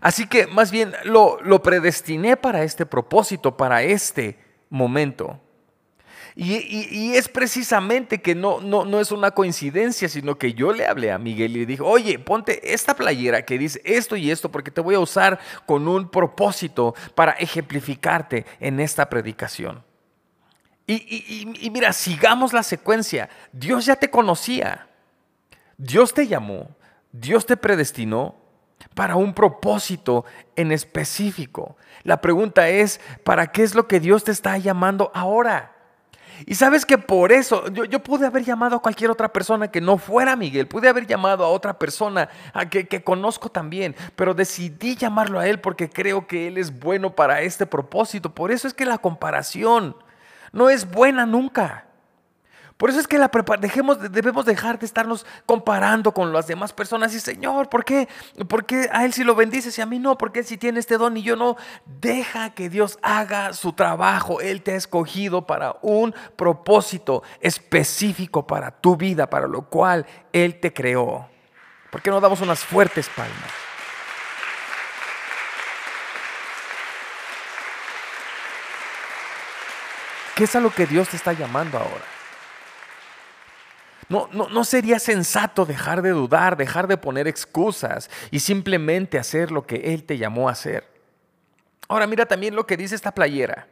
Así 0.00 0.26
que 0.26 0.46
más 0.46 0.70
bien 0.70 0.94
lo, 1.04 1.38
lo 1.42 1.62
predestiné 1.62 2.36
para 2.36 2.62
este 2.62 2.86
propósito, 2.86 3.56
para 3.56 3.82
este 3.82 4.38
momento. 4.70 5.40
Y, 6.38 7.14
es 7.14 7.28
precisamente 7.28 8.20
que 8.20 8.34
no, 8.34 8.60
no, 8.60 8.84
no 8.84 9.00
es 9.00 9.10
una 9.10 9.30
coincidencia, 9.30 10.06
sino 10.06 10.36
que 10.36 10.52
yo 10.52 10.74
le 10.74 10.86
hablé 10.86 11.10
a 11.10 11.16
Miguel 11.16 11.52
y 11.52 11.60
le 11.60 11.66
dije, 11.66 11.82
oye, 11.82 12.18
ponte 12.18 12.74
esta 12.74 12.94
playera 12.94 13.46
que 13.46 13.56
dice 13.56 13.80
esto 13.86 14.16
y 14.16 14.30
esto, 14.30 14.50
porque 14.50 14.70
te 14.70 14.82
voy 14.82 14.96
a 14.96 15.00
usar 15.00 15.40
con 15.64 15.88
un 15.88 16.10
propósito 16.10 16.94
para 17.14 17.32
ejemplificarte 17.32 18.44
en 18.60 18.80
esta 18.80 19.08
predicación. 19.08 19.82
Y, 20.86 21.54
y, 21.58 21.70
mira, 21.70 21.94
sigamos 21.94 22.52
la 22.52 22.62
secuencia. 22.62 23.30
Dios 23.50 23.86
ya 23.86 23.96
te 23.96 24.10
conocía. 24.10 24.88
Dios 25.78 26.12
te 26.12 26.26
llamó. 26.26 26.68
Dios 27.12 27.46
te 27.46 27.56
predestinó 27.56 28.36
para 28.94 29.16
un 29.16 29.32
propósito 29.32 30.26
en 30.54 30.70
específico. 30.70 31.78
La 32.02 32.20
pregunta 32.20 32.68
es, 32.68 33.00
¿para 33.24 33.46
qué 33.46 33.62
es 33.62 33.74
lo 33.74 33.88
que 33.88 34.00
Dios 34.00 34.22
te 34.22 34.32
está 34.32 34.58
llamando 34.58 35.10
ahora? 35.14 35.75
Y 36.44 36.54
sabes 36.54 36.84
que 36.84 36.98
por 36.98 37.32
eso 37.32 37.68
yo, 37.68 38.02
pude 38.02 38.26
haber 38.26 38.44
llamado 38.44 38.76
a 38.76 38.82
cualquier 38.82 39.10
otra 39.10 39.32
persona 39.32 39.68
que 39.68 39.80
no 39.80 39.96
fuera 39.96 40.36
Miguel, 40.36 40.66
pude 40.66 40.88
haber 40.88 41.06
llamado 41.06 41.44
a 41.44 41.48
otra 41.48 41.78
persona 41.78 42.28
a 42.52 42.68
que, 42.68 42.86
que 42.86 43.02
conozco 43.02 43.48
también, 43.48 43.96
pero 44.16 44.34
decidí 44.34 44.96
llamarlo 44.96 45.40
a 45.40 45.48
él 45.48 45.60
porque 45.60 45.88
creo 45.88 46.26
que 46.26 46.48
él 46.48 46.58
es 46.58 46.78
bueno 46.78 47.14
para 47.14 47.40
este 47.40 47.64
propósito. 47.66 48.34
Por 48.34 48.50
eso 48.50 48.68
es 48.68 48.74
que 48.74 48.84
la 48.84 48.98
comparación 48.98 49.96
no 50.52 50.68
es 50.68 50.90
buena 50.90 51.24
nunca. 51.24 51.85
Por 52.76 52.90
eso 52.90 53.00
es 53.00 53.06
que 53.06 53.18
la 53.18 53.30
dejemos, 53.58 54.12
debemos 54.12 54.44
dejar 54.44 54.78
de 54.78 54.84
estarnos 54.84 55.24
comparando 55.46 56.12
con 56.12 56.34
las 56.34 56.46
demás 56.46 56.74
personas 56.74 57.14
y 57.14 57.20
Señor, 57.20 57.70
¿por 57.70 57.86
qué? 57.86 58.06
¿por 58.48 58.66
qué 58.66 58.90
a 58.92 59.06
Él 59.06 59.14
sí 59.14 59.24
lo 59.24 59.34
bendices 59.34 59.78
y 59.78 59.80
a 59.80 59.86
mí 59.86 59.98
no? 59.98 60.18
¿Por 60.18 60.30
qué 60.30 60.42
si 60.42 60.58
tiene 60.58 60.80
este 60.80 60.98
don 60.98 61.16
y 61.16 61.22
yo 61.22 61.36
no? 61.36 61.56
Deja 61.86 62.50
que 62.50 62.68
Dios 62.68 62.98
haga 63.00 63.54
su 63.54 63.72
trabajo. 63.72 64.42
Él 64.42 64.62
te 64.62 64.72
ha 64.72 64.76
escogido 64.76 65.46
para 65.46 65.76
un 65.80 66.14
propósito 66.36 67.22
específico 67.40 68.46
para 68.46 68.70
tu 68.70 68.94
vida, 68.94 69.30
para 69.30 69.46
lo 69.46 69.62
cual 69.62 70.04
Él 70.34 70.60
te 70.60 70.74
creó. 70.74 71.30
¿Por 71.90 72.02
qué 72.02 72.10
no 72.10 72.20
damos 72.20 72.42
unas 72.42 72.60
fuertes 72.60 73.08
palmas? 73.08 73.50
¿Qué 80.34 80.44
es 80.44 80.54
a 80.54 80.60
lo 80.60 80.68
que 80.68 80.86
Dios 80.86 81.08
te 81.08 81.16
está 81.16 81.32
llamando 81.32 81.78
ahora? 81.78 82.15
No, 84.08 84.28
no, 84.32 84.64
sería 84.64 85.00
sensato 85.00 85.66
dejar 85.66 86.00
de 86.00 86.10
dudar, 86.10 86.56
dejar 86.56 86.86
de 86.86 86.96
poner 86.96 87.26
excusas 87.26 88.08
y 88.30 88.38
simplemente 88.38 89.18
hacer 89.18 89.50
lo 89.50 89.66
que 89.66 89.92
Él 89.92 90.04
te 90.04 90.16
llamó 90.16 90.48
a 90.48 90.52
hacer. 90.52 90.88
Ahora 91.88 92.06
mira 92.06 92.26
también 92.26 92.54
lo 92.54 92.66
que 92.66 92.76
dice 92.76 92.94
esta 92.94 93.12
playera. 93.12 93.66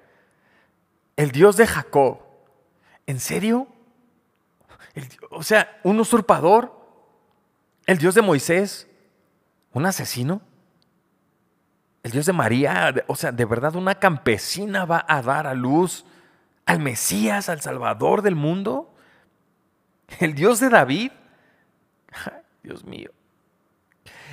El 1.16 1.30
Dios 1.30 1.56
de 1.56 1.66
Jacob. 1.66 2.18
¿En 3.06 3.20
serio? 3.20 3.68
o 5.30 5.42
sea, 5.42 5.80
un 5.84 6.00
usurpador. 6.00 6.72
El 7.86 7.98
Dios 7.98 8.14
de 8.14 8.22
Moisés. 8.22 8.88
¿Un 9.72 9.86
asesino? 9.86 10.40
El 12.02 12.10
Dios 12.10 12.26
de 12.26 12.32
María. 12.32 12.92
O 13.06 13.14
sea, 13.14 13.30
de 13.30 13.44
verdad 13.44 13.76
una 13.76 13.96
campesina 13.96 14.84
va 14.84 15.04
a 15.08 15.22
dar 15.22 15.46
a 15.46 15.54
luz 15.54 16.04
al 16.66 16.80
Mesías, 16.80 17.48
al 17.48 17.60
Salvador 17.60 18.22
del 18.22 18.34
mundo. 18.34 18.93
El 20.20 20.34
Dios 20.34 20.60
de 20.60 20.68
David. 20.68 21.12
Dios 22.62 22.84
mío. 22.84 23.10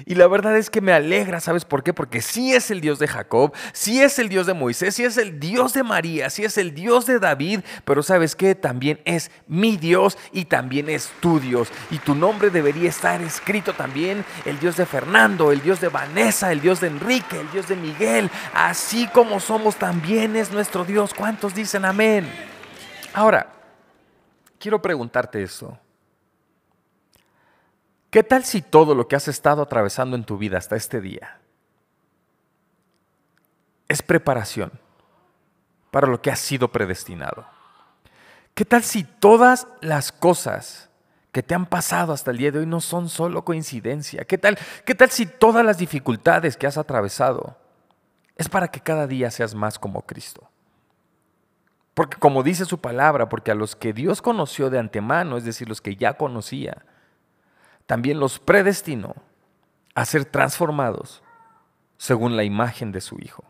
Y 0.06 0.16
la 0.16 0.28
verdad 0.28 0.58
es 0.58 0.70
que 0.70 0.82
me 0.82 0.94
alegra, 0.94 1.40
¿sabes 1.40 1.66
por 1.66 1.84
qué? 1.84 1.94
Porque 1.94 2.22
sí 2.22 2.54
es 2.54 2.72
el 2.72 2.82
Dios 2.82 3.00
de 3.00 3.08
Jacob, 3.08 3.54
sí 3.74 4.02
es 4.02 4.18
el 4.20 4.30
Dios 4.30 4.48
de 4.48 4.54
Moisés, 4.54 4.96
sí 4.96 5.04
es 5.04 5.18
el 5.18 5.40
Dios 5.40 5.74
de 5.74 5.84
María, 5.84 6.30
sí 6.30 6.44
es 6.44 6.58
el 6.58 6.74
Dios 6.74 7.06
de 7.06 7.20
David, 7.20 7.62
pero 7.86 8.02
¿sabes 8.02 8.36
qué? 8.36 8.56
También 8.56 9.00
es 9.06 9.32
mi 9.48 9.78
Dios 9.78 10.18
y 10.32 10.46
también 10.46 10.90
es 10.90 11.12
tu 11.20 11.40
Dios. 11.40 11.70
Y 11.92 12.00
tu 12.00 12.16
nombre 12.16 12.50
debería 12.50 12.90
estar 12.90 13.22
escrito 13.22 13.74
también, 13.74 14.26
el 14.46 14.60
Dios 14.60 14.78
de 14.78 14.86
Fernando, 14.86 15.52
el 15.52 15.62
Dios 15.62 15.82
de 15.82 15.90
Vanessa, 15.90 16.52
el 16.52 16.62
Dios 16.62 16.82
de 16.82 16.88
Enrique, 16.88 17.40
el 17.40 17.52
Dios 17.52 17.68
de 17.68 17.76
Miguel, 17.76 18.32
así 18.54 19.08
como 19.08 19.40
somos 19.40 19.76
también 19.76 20.36
es 20.36 20.52
nuestro 20.52 20.84
Dios. 20.84 21.14
¿Cuántos 21.14 21.54
dicen 21.54 21.86
amén? 21.86 22.28
Ahora, 23.14 23.61
quiero 24.62 24.82
preguntarte 24.82 25.42
esto. 25.44 25.78
¿Qué 28.10 28.24
tal 28.24 28.46
si 28.46 28.62
todo 28.62 28.94
lo 28.94 29.08
que 29.08 29.16
has 29.16 29.28
estado 29.28 29.62
atravesando 29.62 30.16
en 30.16 30.24
tu 30.24 30.38
vida 30.38 30.58
hasta 30.58 30.76
este 30.76 31.02
día 31.02 31.40
es 33.88 34.02
preparación 34.02 34.72
para 35.90 36.08
lo 36.08 36.22
que 36.22 36.30
has 36.30 36.40
sido 36.40 36.72
predestinado? 36.72 37.46
¿Qué 38.54 38.64
tal 38.66 38.84
si 38.84 39.04
todas 39.04 39.68
las 39.82 40.12
cosas 40.12 40.90
que 41.32 41.42
te 41.42 41.56
han 41.56 41.66
pasado 41.66 42.12
hasta 42.14 42.32
el 42.32 42.38
día 42.38 42.52
de 42.52 42.60
hoy 42.60 42.66
no 42.66 42.82
son 42.82 43.10
solo 43.10 43.44
coincidencia? 43.44 44.26
¿Qué 44.26 44.38
tal, 44.38 44.60
qué 44.86 44.94
tal 44.94 45.10
si 45.10 45.26
todas 45.26 45.66
las 45.66 45.78
dificultades 45.78 46.58
que 46.58 46.68
has 46.68 46.78
atravesado 46.78 47.58
es 48.36 48.50
para 48.50 48.68
que 48.68 48.82
cada 48.82 49.08
día 49.08 49.32
seas 49.32 49.56
más 49.56 49.80
como 49.80 50.02
Cristo? 50.02 50.51
Porque 51.94 52.18
como 52.18 52.44
dice 52.44 52.66
su 52.66 52.80
palabra, 52.80 53.28
porque 53.30 53.52
a 53.52 53.56
los 53.56 53.76
que 53.76 53.94
Dios 53.94 54.22
conoció 54.22 54.70
de 54.70 54.80
antemano, 54.80 55.38
es 55.38 55.44
decir, 55.44 55.68
los 55.68 55.82
que 55.82 55.96
ya 55.96 56.14
conocía, 56.14 56.86
también 57.86 58.20
los 58.20 58.40
predestinó 58.40 59.16
a 59.94 60.06
ser 60.06 60.26
transformados 60.26 61.22
según 61.98 62.38
la 62.38 62.44
imagen 62.44 62.92
de 62.92 63.02
su 63.02 63.20
Hijo. 63.20 63.44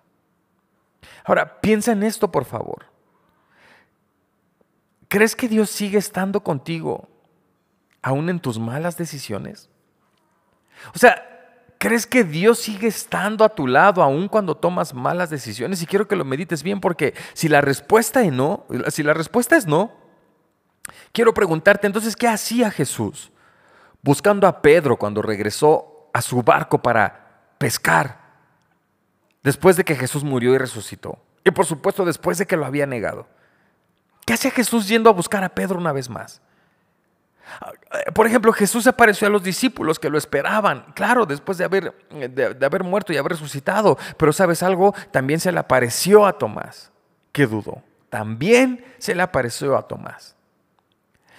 Ahora, 1.23 1.61
piensa 1.61 1.91
en 1.91 2.03
esto, 2.03 2.31
por 2.31 2.45
favor. 2.45 2.85
¿Crees 5.07 5.35
que 5.35 5.47
Dios 5.47 5.69
sigue 5.69 5.97
estando 5.97 6.41
contigo 6.41 7.07
aún 8.01 8.29
en 8.29 8.39
tus 8.39 8.57
malas 8.57 8.97
decisiones? 8.97 9.69
O 10.95 10.97
sea, 10.97 11.30
¿crees 11.81 12.05
que 12.05 12.23
Dios 12.23 12.59
sigue 12.59 12.87
estando 12.87 13.43
a 13.43 13.49
tu 13.49 13.65
lado 13.65 14.01
aún 14.03 14.29
cuando 14.29 14.55
tomas 14.55 14.93
malas 14.93 15.29
decisiones? 15.31 15.81
Y 15.81 15.87
quiero 15.87 16.07
que 16.07 16.15
lo 16.15 16.23
medites 16.23 16.61
bien 16.61 16.79
porque 16.79 17.15
si 17.33 17.49
la 17.49 17.59
respuesta 17.59 18.21
es 18.21 18.31
no, 18.31 18.65
si 18.89 19.01
la 19.03 19.13
respuesta 19.13 19.57
es 19.57 19.65
no, 19.65 19.91
quiero 21.11 21.33
preguntarte 21.33 21.87
entonces, 21.87 22.15
¿qué 22.15 22.27
hacía 22.27 22.71
Jesús? 22.71 23.31
buscando 24.01 24.47
a 24.47 24.61
Pedro 24.61 24.97
cuando 24.97 25.21
regresó 25.21 26.09
a 26.13 26.21
su 26.21 26.41
barco 26.41 26.81
para 26.81 27.53
pescar, 27.57 28.19
después 29.43 29.77
de 29.77 29.83
que 29.83 29.95
Jesús 29.95 30.23
murió 30.23 30.53
y 30.53 30.57
resucitó. 30.57 31.19
Y 31.43 31.51
por 31.51 31.65
supuesto 31.65 32.05
después 32.05 32.37
de 32.37 32.45
que 32.45 32.57
lo 32.57 32.65
había 32.65 32.85
negado. 32.85 33.27
¿Qué 34.25 34.33
hacía 34.33 34.51
Jesús 34.51 34.87
yendo 34.87 35.09
a 35.09 35.13
buscar 35.13 35.43
a 35.43 35.49
Pedro 35.49 35.77
una 35.77 35.91
vez 35.91 36.09
más? 36.09 36.41
Por 38.13 38.27
ejemplo, 38.27 38.53
Jesús 38.53 38.87
apareció 38.87 39.27
a 39.27 39.31
los 39.31 39.43
discípulos 39.43 39.99
que 39.99 40.09
lo 40.09 40.17
esperaban, 40.17 40.85
claro, 40.95 41.25
después 41.25 41.57
de 41.57 41.65
haber, 41.65 41.93
de, 42.09 42.65
haber 42.65 42.83
muerto 42.83 43.13
y 43.13 43.17
haber 43.17 43.33
resucitado. 43.33 43.97
Pero 44.17 44.33
sabes 44.33 44.63
algo, 44.63 44.93
también 45.11 45.39
se 45.39 45.51
le 45.51 45.59
apareció 45.59 46.25
a 46.25 46.37
Tomás. 46.37 46.91
¿Qué 47.31 47.47
dudo? 47.47 47.83
También 48.09 48.85
se 48.97 49.15
le 49.15 49.21
apareció 49.21 49.77
a 49.77 49.87
Tomás. 49.87 50.35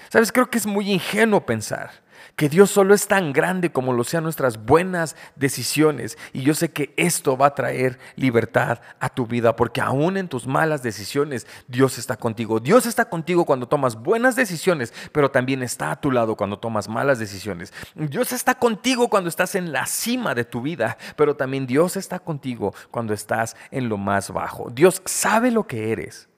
Sabes, 0.09 0.33
creo 0.33 0.51
que 0.51 0.59
es 0.59 0.67
muy 0.67 0.91
ingenuo 0.91 1.47
pensar 1.47 2.02
que 2.37 2.49
Dios 2.49 2.71
solo 2.71 2.95
es 2.95 3.07
tan 3.07 3.33
grande 3.33 3.73
como 3.73 3.93
lo 3.93 4.05
sean 4.05 4.25
nuestras 4.25 4.65
buenas 4.65 5.17
decisiones. 5.37 6.17
Y 6.33 6.43
yo 6.43 6.55
sé 6.55 6.71
que 6.71 6.95
esto 6.97 7.37
va 7.37 7.47
a 7.47 7.55
traer 7.55 7.99
libertad 8.17 8.81
a 9.01 9.09
tu 9.09 9.27
vida, 9.27 9.55
porque 9.57 9.81
aún 9.81 10.17
en 10.17 10.29
tus 10.29 10.47
malas 10.47 10.83
decisiones, 10.83 11.47
Dios 11.69 11.99
está 11.99 12.17
contigo. 12.17 12.61
Dios 12.61 12.87
está 12.87 13.05
contigo 13.07 13.45
cuando 13.45 13.69
tomas 13.69 13.97
buenas 13.97 14.37
decisiones, 14.37 14.93
pero 15.13 15.31
también 15.31 15.63
está 15.63 15.91
a 15.91 16.01
tu 16.01 16.11
lado 16.11 16.37
cuando 16.37 16.59
tomas 16.59 16.89
malas 16.89 17.19
decisiones. 17.19 17.73
Dios 17.95 18.33
está 18.33 18.55
contigo 18.55 19.09
cuando 19.09 19.29
estás 19.29 19.55
en 19.55 19.73
la 19.73 19.87
cima 19.87 20.35
de 20.35 20.45
tu 20.45 20.63
vida, 20.63 20.97
pero 21.17 21.37
también 21.37 21.67
Dios 21.67 21.97
está 21.97 22.19
contigo 22.19 22.75
cuando 22.91 23.15
estás 23.15 23.57
en 23.71 23.89
lo 23.89 23.99
más 23.99 24.31
bajo. 24.31 24.71
Dios 24.71 25.03
sabe 25.05 25.51
lo 25.51 25.67
que 25.67 25.93
eres, 25.93 26.29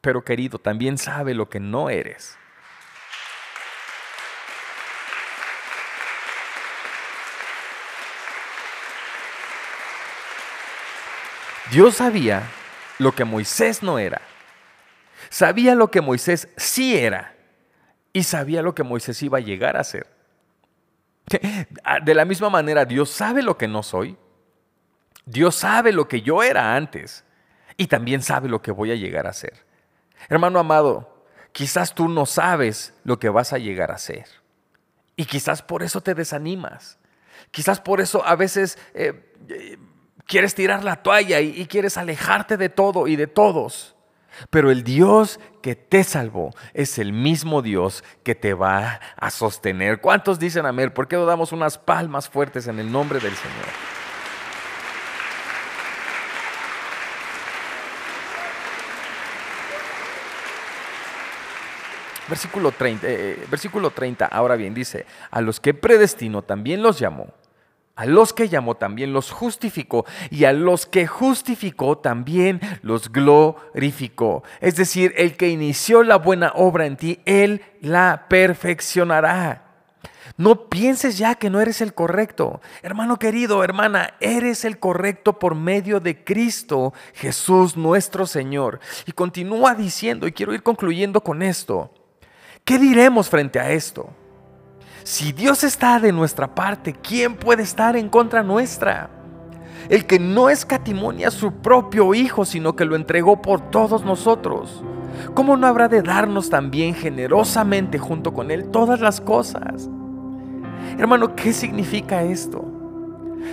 pero 0.00 0.24
querido, 0.24 0.58
también 0.58 0.98
sabe 0.98 1.34
lo 1.34 1.48
que 1.48 1.60
no 1.60 1.90
eres. 1.90 2.36
Dios 11.72 11.96
sabía 11.96 12.42
lo 12.98 13.14
que 13.14 13.24
Moisés 13.24 13.82
no 13.82 13.98
era. 13.98 14.20
Sabía 15.30 15.74
lo 15.74 15.90
que 15.90 16.02
Moisés 16.02 16.48
sí 16.58 16.98
era. 16.98 17.34
Y 18.12 18.24
sabía 18.24 18.60
lo 18.60 18.74
que 18.74 18.82
Moisés 18.82 19.22
iba 19.22 19.38
a 19.38 19.40
llegar 19.40 19.78
a 19.78 19.84
ser. 19.84 20.06
De 22.04 22.14
la 22.14 22.26
misma 22.26 22.50
manera, 22.50 22.84
Dios 22.84 23.08
sabe 23.08 23.42
lo 23.42 23.56
que 23.56 23.68
no 23.68 23.82
soy. 23.82 24.18
Dios 25.24 25.54
sabe 25.54 25.92
lo 25.92 26.08
que 26.08 26.20
yo 26.20 26.42
era 26.42 26.76
antes. 26.76 27.24
Y 27.78 27.86
también 27.86 28.20
sabe 28.20 28.50
lo 28.50 28.60
que 28.60 28.70
voy 28.70 28.90
a 28.90 28.96
llegar 28.96 29.26
a 29.26 29.32
ser. 29.32 29.64
Hermano 30.28 30.58
amado, 30.58 31.24
quizás 31.52 31.94
tú 31.94 32.06
no 32.06 32.26
sabes 32.26 32.92
lo 33.02 33.18
que 33.18 33.30
vas 33.30 33.54
a 33.54 33.58
llegar 33.58 33.92
a 33.92 33.96
ser. 33.96 34.26
Y 35.16 35.24
quizás 35.24 35.62
por 35.62 35.82
eso 35.82 36.02
te 36.02 36.14
desanimas. 36.14 36.98
Quizás 37.50 37.80
por 37.80 38.02
eso 38.02 38.22
a 38.26 38.36
veces 38.36 38.78
eh, 38.92 39.78
quieres 40.26 40.54
tirar 40.54 40.84
la 40.84 40.96
toalla 40.96 41.40
y, 41.40 41.66
quieres 41.66 41.96
alejarte 41.96 42.56
de 42.56 42.68
todo 42.68 43.06
y 43.06 43.16
de 43.16 43.26
todos. 43.26 43.94
Pero 44.48 44.70
el 44.70 44.82
Dios 44.82 45.38
que 45.60 45.76
te 45.76 46.04
salvó 46.04 46.54
es 46.72 46.98
el 46.98 47.12
mismo 47.12 47.60
Dios 47.60 48.02
que 48.22 48.34
te 48.34 48.54
va 48.54 49.00
a 49.16 49.30
sostener. 49.30 50.00
¿Cuántos 50.00 50.38
dicen 50.38 50.64
amén? 50.64 50.90
¿Por 50.90 51.06
qué 51.06 51.16
no 51.16 51.26
damos 51.26 51.52
unas 51.52 51.76
palmas 51.76 52.28
fuertes 52.28 52.66
en 52.66 52.78
el 52.78 52.90
nombre 52.90 53.20
del 53.20 53.34
Señor? 53.34 53.66
Versículo 62.28 62.72
30, 62.72 63.06
eh, 63.06 63.44
versículo 63.50 63.90
30, 63.90 64.24
ahora 64.24 64.56
bien, 64.56 64.72
dice, 64.72 65.04
a 65.30 65.42
los 65.42 65.60
que 65.60 65.74
predestinó 65.74 66.40
también 66.40 66.82
los 66.82 66.98
llamó 66.98 67.34
a 67.94 68.06
los 68.06 68.32
que 68.32 68.48
llamó 68.48 68.76
también 68.76 69.12
los 69.12 69.30
justificó 69.30 70.06
y 70.30 70.44
a 70.44 70.52
los 70.52 70.86
que 70.86 71.06
justificó 71.06 71.98
también 71.98 72.60
los 72.82 73.12
glorificó. 73.12 74.42
Es 74.60 74.76
decir, 74.76 75.12
el 75.16 75.36
que 75.36 75.48
inició 75.48 76.02
la 76.02 76.16
buena 76.16 76.52
obra 76.54 76.86
en 76.86 76.96
ti, 76.96 77.20
Él 77.26 77.62
la 77.80 78.26
perfeccionará. 78.28 79.72
No 80.38 80.70
pienses 80.70 81.18
ya 81.18 81.34
que 81.34 81.50
no 81.50 81.60
eres 81.60 81.82
el 81.82 81.92
correcto. 81.92 82.62
Hermano 82.82 83.18
querido, 83.18 83.62
hermana, 83.62 84.14
eres 84.20 84.64
el 84.64 84.78
correcto 84.78 85.38
por 85.38 85.54
medio 85.54 86.00
de 86.00 86.24
Cristo 86.24 86.94
Jesús 87.14 87.76
nuestro 87.76 88.26
Señor. 88.26 88.80
Y 89.04 89.12
continúa 89.12 89.74
diciendo, 89.74 90.26
y 90.26 90.32
quiero 90.32 90.54
ir 90.54 90.62
concluyendo 90.62 91.20
con 91.20 91.42
esto, 91.42 91.92
¿qué 92.64 92.78
diremos 92.78 93.28
frente 93.28 93.60
a 93.60 93.70
esto? 93.70 94.08
Si 95.04 95.32
Dios 95.32 95.64
está 95.64 95.98
de 95.98 96.12
nuestra 96.12 96.54
parte, 96.54 96.92
¿quién 96.92 97.36
puede 97.36 97.62
estar 97.62 97.96
en 97.96 98.08
contra 98.08 98.42
nuestra? 98.42 99.10
El 99.88 100.06
que 100.06 100.20
no 100.20 100.48
escatimonia 100.48 101.28
a 101.28 101.32
su 101.32 101.52
propio 101.54 102.14
Hijo, 102.14 102.44
sino 102.44 102.76
que 102.76 102.84
lo 102.84 102.94
entregó 102.94 103.42
por 103.42 103.70
todos 103.70 104.04
nosotros. 104.04 104.82
¿Cómo 105.34 105.56
no 105.56 105.66
habrá 105.66 105.88
de 105.88 106.02
darnos 106.02 106.50
también 106.50 106.94
generosamente 106.94 107.98
junto 107.98 108.32
con 108.32 108.50
Él 108.50 108.70
todas 108.70 109.00
las 109.00 109.20
cosas? 109.20 109.88
Hermano, 110.98 111.34
¿qué 111.34 111.52
significa 111.52 112.22
esto? 112.22 112.64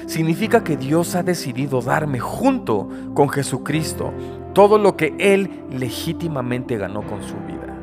Significa 0.06 0.64
que 0.64 0.78
Dios 0.78 1.16
ha 1.16 1.24
decidido 1.24 1.82
darme 1.82 2.20
junto 2.20 2.90
con 3.16 3.28
Jesucristo 3.28 4.14
todo 4.54 4.78
lo 4.78 4.96
que 4.96 5.16
Él 5.18 5.64
legítimamente 5.72 6.78
ganó 6.78 7.02
con 7.02 7.24
su 7.24 7.36
vida. 7.48 7.76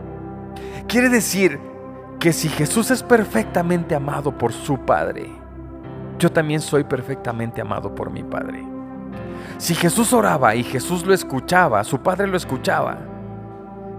Quiere 0.87 1.09
decir 1.09 1.59
que 2.19 2.33
si 2.33 2.49
Jesús 2.49 2.91
es 2.91 3.03
perfectamente 3.03 3.95
amado 3.95 4.37
por 4.37 4.53
su 4.53 4.79
Padre, 4.79 5.31
yo 6.19 6.31
también 6.33 6.61
soy 6.61 6.85
perfectamente 6.85 7.61
amado 7.61 7.95
por 7.95 8.11
mi 8.11 8.23
Padre. 8.23 8.65
Si 9.59 9.75
Jesús 9.75 10.13
oraba 10.13 10.55
y 10.55 10.63
Jesús 10.63 11.05
lo 11.05 11.15
escuchaba, 11.15 11.85
su 11.85 12.01
Padre 12.01 12.27
lo 12.27 12.37
escuchaba, 12.37 12.99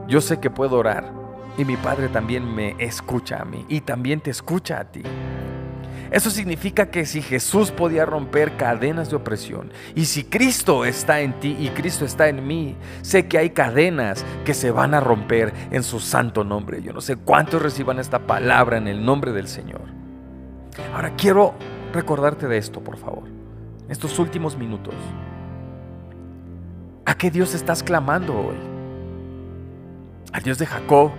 yo 0.07 0.21
sé 0.21 0.39
que 0.39 0.49
puedo 0.49 0.77
orar 0.77 1.11
y 1.57 1.65
mi 1.65 1.77
Padre 1.77 2.09
también 2.09 2.53
me 2.53 2.75
escucha 2.79 3.41
a 3.41 3.45
mí 3.45 3.65
y 3.67 3.81
también 3.81 4.21
te 4.21 4.31
escucha 4.31 4.79
a 4.79 4.85
ti. 4.85 5.03
Eso 6.11 6.29
significa 6.29 6.89
que 6.89 7.05
si 7.05 7.21
Jesús 7.21 7.71
podía 7.71 8.05
romper 8.05 8.55
cadenas 8.55 9.09
de 9.09 9.17
opresión 9.17 9.71
y 9.95 10.05
si 10.05 10.23
Cristo 10.23 10.85
está 10.85 11.19
en 11.19 11.39
ti 11.39 11.57
y 11.59 11.69
Cristo 11.69 12.05
está 12.05 12.29
en 12.29 12.47
mí, 12.47 12.75
sé 13.01 13.27
que 13.27 13.37
hay 13.37 13.49
cadenas 13.49 14.25
que 14.45 14.53
se 14.53 14.71
van 14.71 14.93
a 14.93 14.99
romper 14.99 15.53
en 15.71 15.83
su 15.83 15.99
santo 15.99 16.43
nombre. 16.43 16.81
Yo 16.81 16.93
no 16.93 17.01
sé 17.01 17.17
cuántos 17.17 17.61
reciban 17.61 17.99
esta 17.99 18.19
palabra 18.19 18.77
en 18.77 18.87
el 18.87 19.03
nombre 19.03 19.31
del 19.33 19.47
Señor. 19.47 19.81
Ahora 20.93 21.13
quiero 21.15 21.55
recordarte 21.93 22.47
de 22.47 22.57
esto, 22.57 22.81
por 22.81 22.97
favor. 22.97 23.23
Estos 23.89 24.19
últimos 24.19 24.57
minutos. 24.57 24.95
¿A 27.05 27.13
qué 27.15 27.31
Dios 27.31 27.55
estás 27.55 27.83
clamando 27.83 28.37
hoy? 28.37 28.57
¿Al 30.33 30.43
Dios 30.43 30.57
de 30.57 30.65
Jacob? 30.65 31.11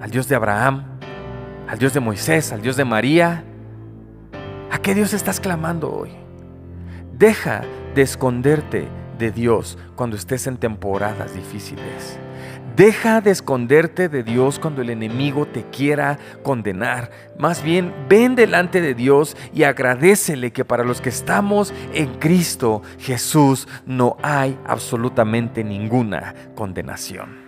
¿Al 0.00 0.10
Dios 0.10 0.28
de 0.28 0.36
Abraham? 0.36 0.95
¿Al 1.68 1.78
Dios 1.78 1.94
de 1.94 2.00
Moisés? 2.00 2.52
¿Al 2.52 2.62
Dios 2.62 2.76
de 2.76 2.84
María? 2.84 3.42
¿A 4.70 4.78
qué 4.78 4.94
Dios 4.94 5.12
estás 5.12 5.40
clamando 5.40 5.92
hoy? 5.92 6.10
Deja 7.12 7.62
de 7.94 8.02
esconderte 8.02 8.88
de 9.18 9.32
Dios 9.32 9.76
cuando 9.96 10.16
estés 10.16 10.46
en 10.46 10.58
temporadas 10.58 11.34
difíciles. 11.34 12.18
Deja 12.76 13.20
de 13.20 13.30
esconderte 13.30 14.08
de 14.08 14.22
Dios 14.22 14.58
cuando 14.58 14.82
el 14.82 14.90
enemigo 14.90 15.46
te 15.46 15.64
quiera 15.70 16.18
condenar. 16.42 17.10
Más 17.38 17.62
bien, 17.62 17.92
ven 18.08 18.36
delante 18.36 18.80
de 18.80 18.94
Dios 18.94 19.36
y 19.52 19.62
agradecele 19.62 20.52
que 20.52 20.64
para 20.64 20.84
los 20.84 21.00
que 21.00 21.08
estamos 21.08 21.72
en 21.94 22.18
Cristo 22.18 22.82
Jesús 22.98 23.66
no 23.86 24.18
hay 24.22 24.58
absolutamente 24.66 25.64
ninguna 25.64 26.34
condenación. 26.54 27.46